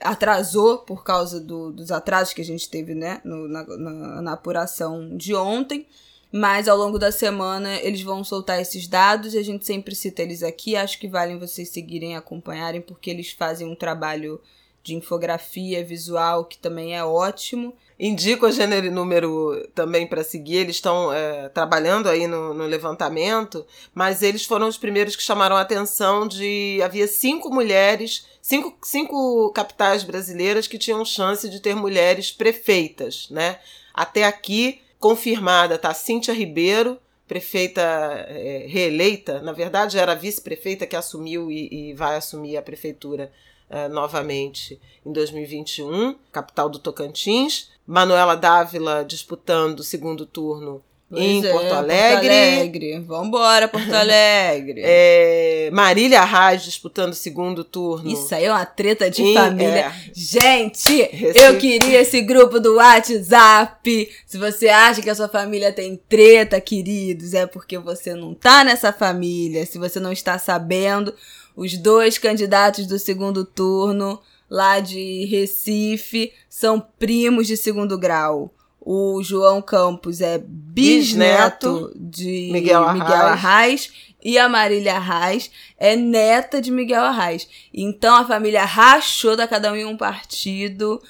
[0.00, 4.32] Atrasou por causa do, dos atrasos que a gente teve né, no, na, na, na
[4.32, 5.86] apuração de ontem.
[6.32, 10.22] Mas ao longo da semana eles vão soltar esses dados e a gente sempre cita
[10.22, 10.76] eles aqui.
[10.76, 14.40] Acho que valem vocês seguirem acompanharem, porque eles fazem um trabalho
[14.86, 17.74] de infografia visual, que também é ótimo.
[17.98, 22.66] Indico a Gênero e Número também para seguir, eles estão é, trabalhando aí no, no,
[22.66, 26.78] levantamento, mas eles foram os primeiros que chamaram a atenção de...
[26.84, 33.58] Havia cinco mulheres, cinco, cinco capitais brasileiras que tinham chance de ter mulheres prefeitas, né?
[33.92, 41.50] Até aqui, confirmada, tá Cíntia Ribeiro, prefeita é, reeleita, na verdade era vice-prefeita que assumiu
[41.50, 43.32] e, e vai assumir a prefeitura
[43.68, 47.70] uh, novamente em 2021, capital do Tocantins.
[47.86, 52.28] Manuela Dávila disputando o segundo turno Pois em é, Porto Alegre.
[52.28, 52.98] Porto Alegre.
[53.00, 54.82] Vambora, Porto Alegre.
[54.84, 58.10] é, Marília Arraes disputando o segundo turno.
[58.10, 59.86] Isso aí é uma treta de em, família.
[59.86, 59.94] É.
[60.12, 61.44] Gente, Recife.
[61.44, 64.10] eu queria esse grupo do WhatsApp.
[64.26, 68.64] Se você acha que a sua família tem treta, queridos, é porque você não tá
[68.64, 69.64] nessa família.
[69.64, 71.14] Se você não está sabendo,
[71.54, 78.50] os dois candidatos do segundo turno, lá de Recife, são primos de segundo grau.
[78.88, 83.02] O João Campos é bisneto, bisneto de Miguel Arraes.
[83.02, 83.92] Miguel Arraes
[84.24, 87.48] e a Marília Arraes é neta de Miguel Arraes.
[87.74, 91.02] Então a família rachou da cada um em um partido.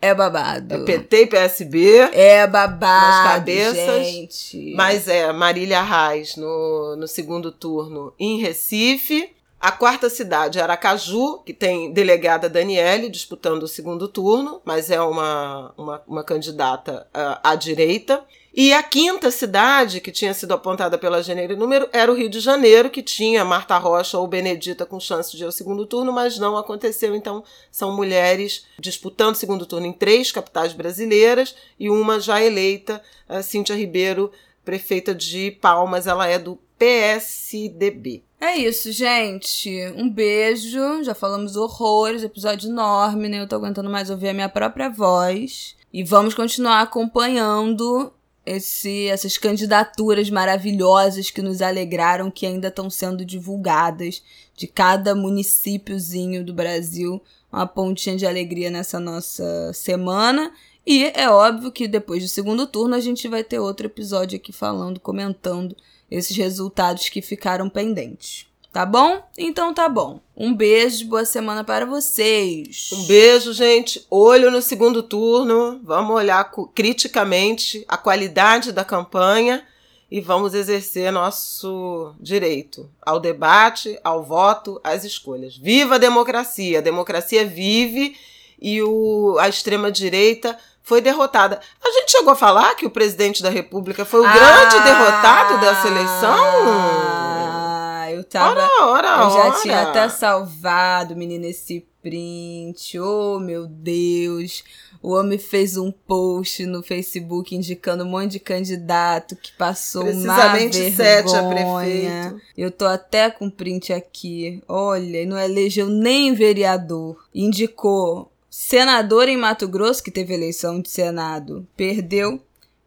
[0.00, 0.74] É babado.
[0.76, 1.98] É PT e PSB.
[2.12, 3.24] É babado.
[3.26, 4.06] Nas cabeças.
[4.06, 4.72] Gente.
[4.76, 9.28] Mas é Marília Arraes no, no segundo turno em Recife.
[9.64, 15.72] A quarta cidade Aracaju, que tem delegada Daniele disputando o segundo turno, mas é uma,
[15.74, 18.22] uma, uma candidata uh, à direita.
[18.52, 22.40] E a quinta cidade, que tinha sido apontada pela Janeiro Número, era o Rio de
[22.40, 26.38] Janeiro, que tinha Marta Rocha ou Benedita com chance de ir ao segundo turno, mas
[26.38, 27.16] não aconteceu.
[27.16, 27.42] Então,
[27.72, 33.42] são mulheres disputando o segundo turno em três capitais brasileiras e uma já eleita, a
[33.42, 34.30] Cíntia Ribeiro,
[34.62, 38.24] prefeita de Palmas, ela é do PSDB.
[38.44, 39.70] É isso, gente.
[39.96, 41.02] Um beijo.
[41.02, 43.40] Já falamos horrores, episódio enorme, né?
[43.40, 45.74] Eu tô aguentando mais ouvir a minha própria voz.
[45.90, 48.12] E vamos continuar acompanhando
[48.44, 54.22] esse, essas candidaturas maravilhosas que nos alegraram, que ainda estão sendo divulgadas
[54.54, 57.22] de cada municípiozinho do Brasil.
[57.50, 60.52] Uma pontinha de alegria nessa nossa semana.
[60.86, 64.52] E é óbvio que depois do segundo turno a gente vai ter outro episódio aqui
[64.52, 65.74] falando, comentando
[66.10, 68.46] esses resultados que ficaram pendentes.
[68.72, 69.22] Tá bom?
[69.38, 70.20] Então tá bom.
[70.36, 72.90] Um beijo, boa semana para vocês.
[72.92, 74.04] Um beijo, gente.
[74.10, 75.80] Olho no segundo turno.
[75.84, 79.64] Vamos olhar criticamente a qualidade da campanha
[80.10, 85.56] e vamos exercer nosso direito ao debate, ao voto, às escolhas.
[85.56, 86.78] Viva a democracia!
[86.78, 88.16] A democracia vive
[88.60, 91.58] e o, a extrema-direita foi derrotada.
[91.82, 95.58] A gente chegou a falar que o presidente da República foi o ah, grande derrotado
[95.58, 96.36] dessa eleição?
[96.36, 98.60] Ah, eu tava.
[98.60, 99.62] Ora, ora, eu já ora.
[99.62, 102.98] tinha até salvado, menina, esse print.
[103.00, 104.62] Oh, meu Deus.
[105.02, 110.78] O homem fez um post no Facebook indicando um monte de candidato que passou Precisamente
[110.78, 110.94] uma vergonha.
[110.94, 112.40] sete a prefeito.
[112.56, 114.62] Eu tô até com print aqui.
[114.68, 117.22] Olha, não elegeu nem vereador.
[117.34, 122.40] Indicou Senador em Mato Grosso, que teve eleição de Senado, perdeu.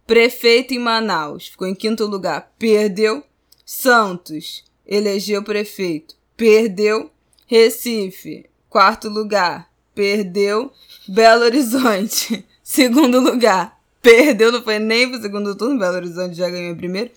[0.07, 3.21] Prefeito em Manaus, ficou em quinto lugar, perdeu.
[3.65, 7.11] Santos, elegeu prefeito, perdeu.
[7.45, 10.71] Recife, quarto lugar, perdeu.
[11.05, 16.77] Belo Horizonte, segundo lugar, perdeu, não foi nem pro segundo turno, Belo Horizonte já ganhou
[16.77, 17.11] primeiro.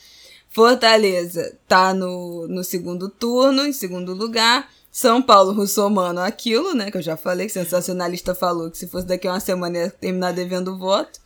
[0.49, 4.69] Fortaleza tá no, no segundo turno, em segundo lugar.
[4.91, 6.91] São Paulo russomano aquilo, né?
[6.91, 9.91] Que eu já falei, que sensacionalista falou que se fosse daqui a uma semana ia
[9.91, 11.21] terminar devendo voto.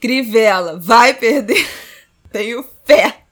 [0.00, 1.66] Crivella vai perder.
[2.30, 3.24] Tenho fé.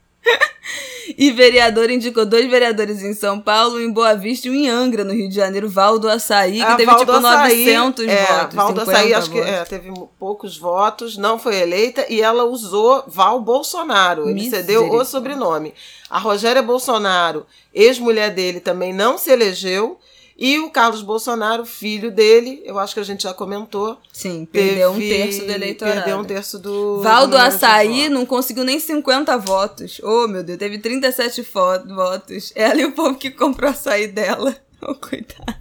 [1.17, 5.13] E vereador indicou dois vereadores em São Paulo, em Boa Vista e em Angra, no
[5.13, 8.55] Rio de Janeiro, Valdo Açaí, que a teve Valdo tipo Açaí, 900 é, votos.
[8.55, 13.41] Valdo Açaí, acho que é, teve poucos votos, não foi eleita, e ela usou Val
[13.41, 14.29] Bolsonaro.
[14.29, 15.73] Ele cedeu o sobrenome.
[16.11, 19.99] A Rogéria Bolsonaro, ex-mulher dele, também não se elegeu.
[20.39, 23.99] E o Carlos Bolsonaro, filho dele, eu acho que a gente já comentou.
[24.13, 25.97] Sim, perdeu teve, um terço do eleitorado.
[25.97, 27.03] Perdeu um terço do.
[27.03, 30.01] Valdo Açaí não conseguiu nem 50 votos.
[30.01, 31.43] Oh, meu Deus, teve 37
[31.89, 32.53] votos.
[32.55, 34.57] Ela e o povo que comprou açaí dela.
[34.81, 35.59] Oh, coitado.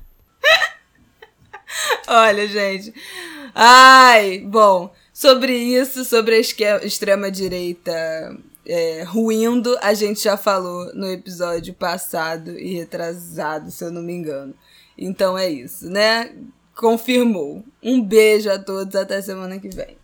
[2.07, 2.93] Olha, gente.
[3.55, 4.93] Ai, bom.
[5.11, 6.39] Sobre isso, sobre a
[6.85, 7.91] extrema-direita
[8.63, 14.13] é, ruindo, a gente já falou no episódio passado e retrasado, se eu não me
[14.13, 14.53] engano.
[14.97, 16.35] Então é isso, né?
[16.75, 17.63] Confirmou.
[17.81, 19.97] Um beijo a todos, até semana que vem.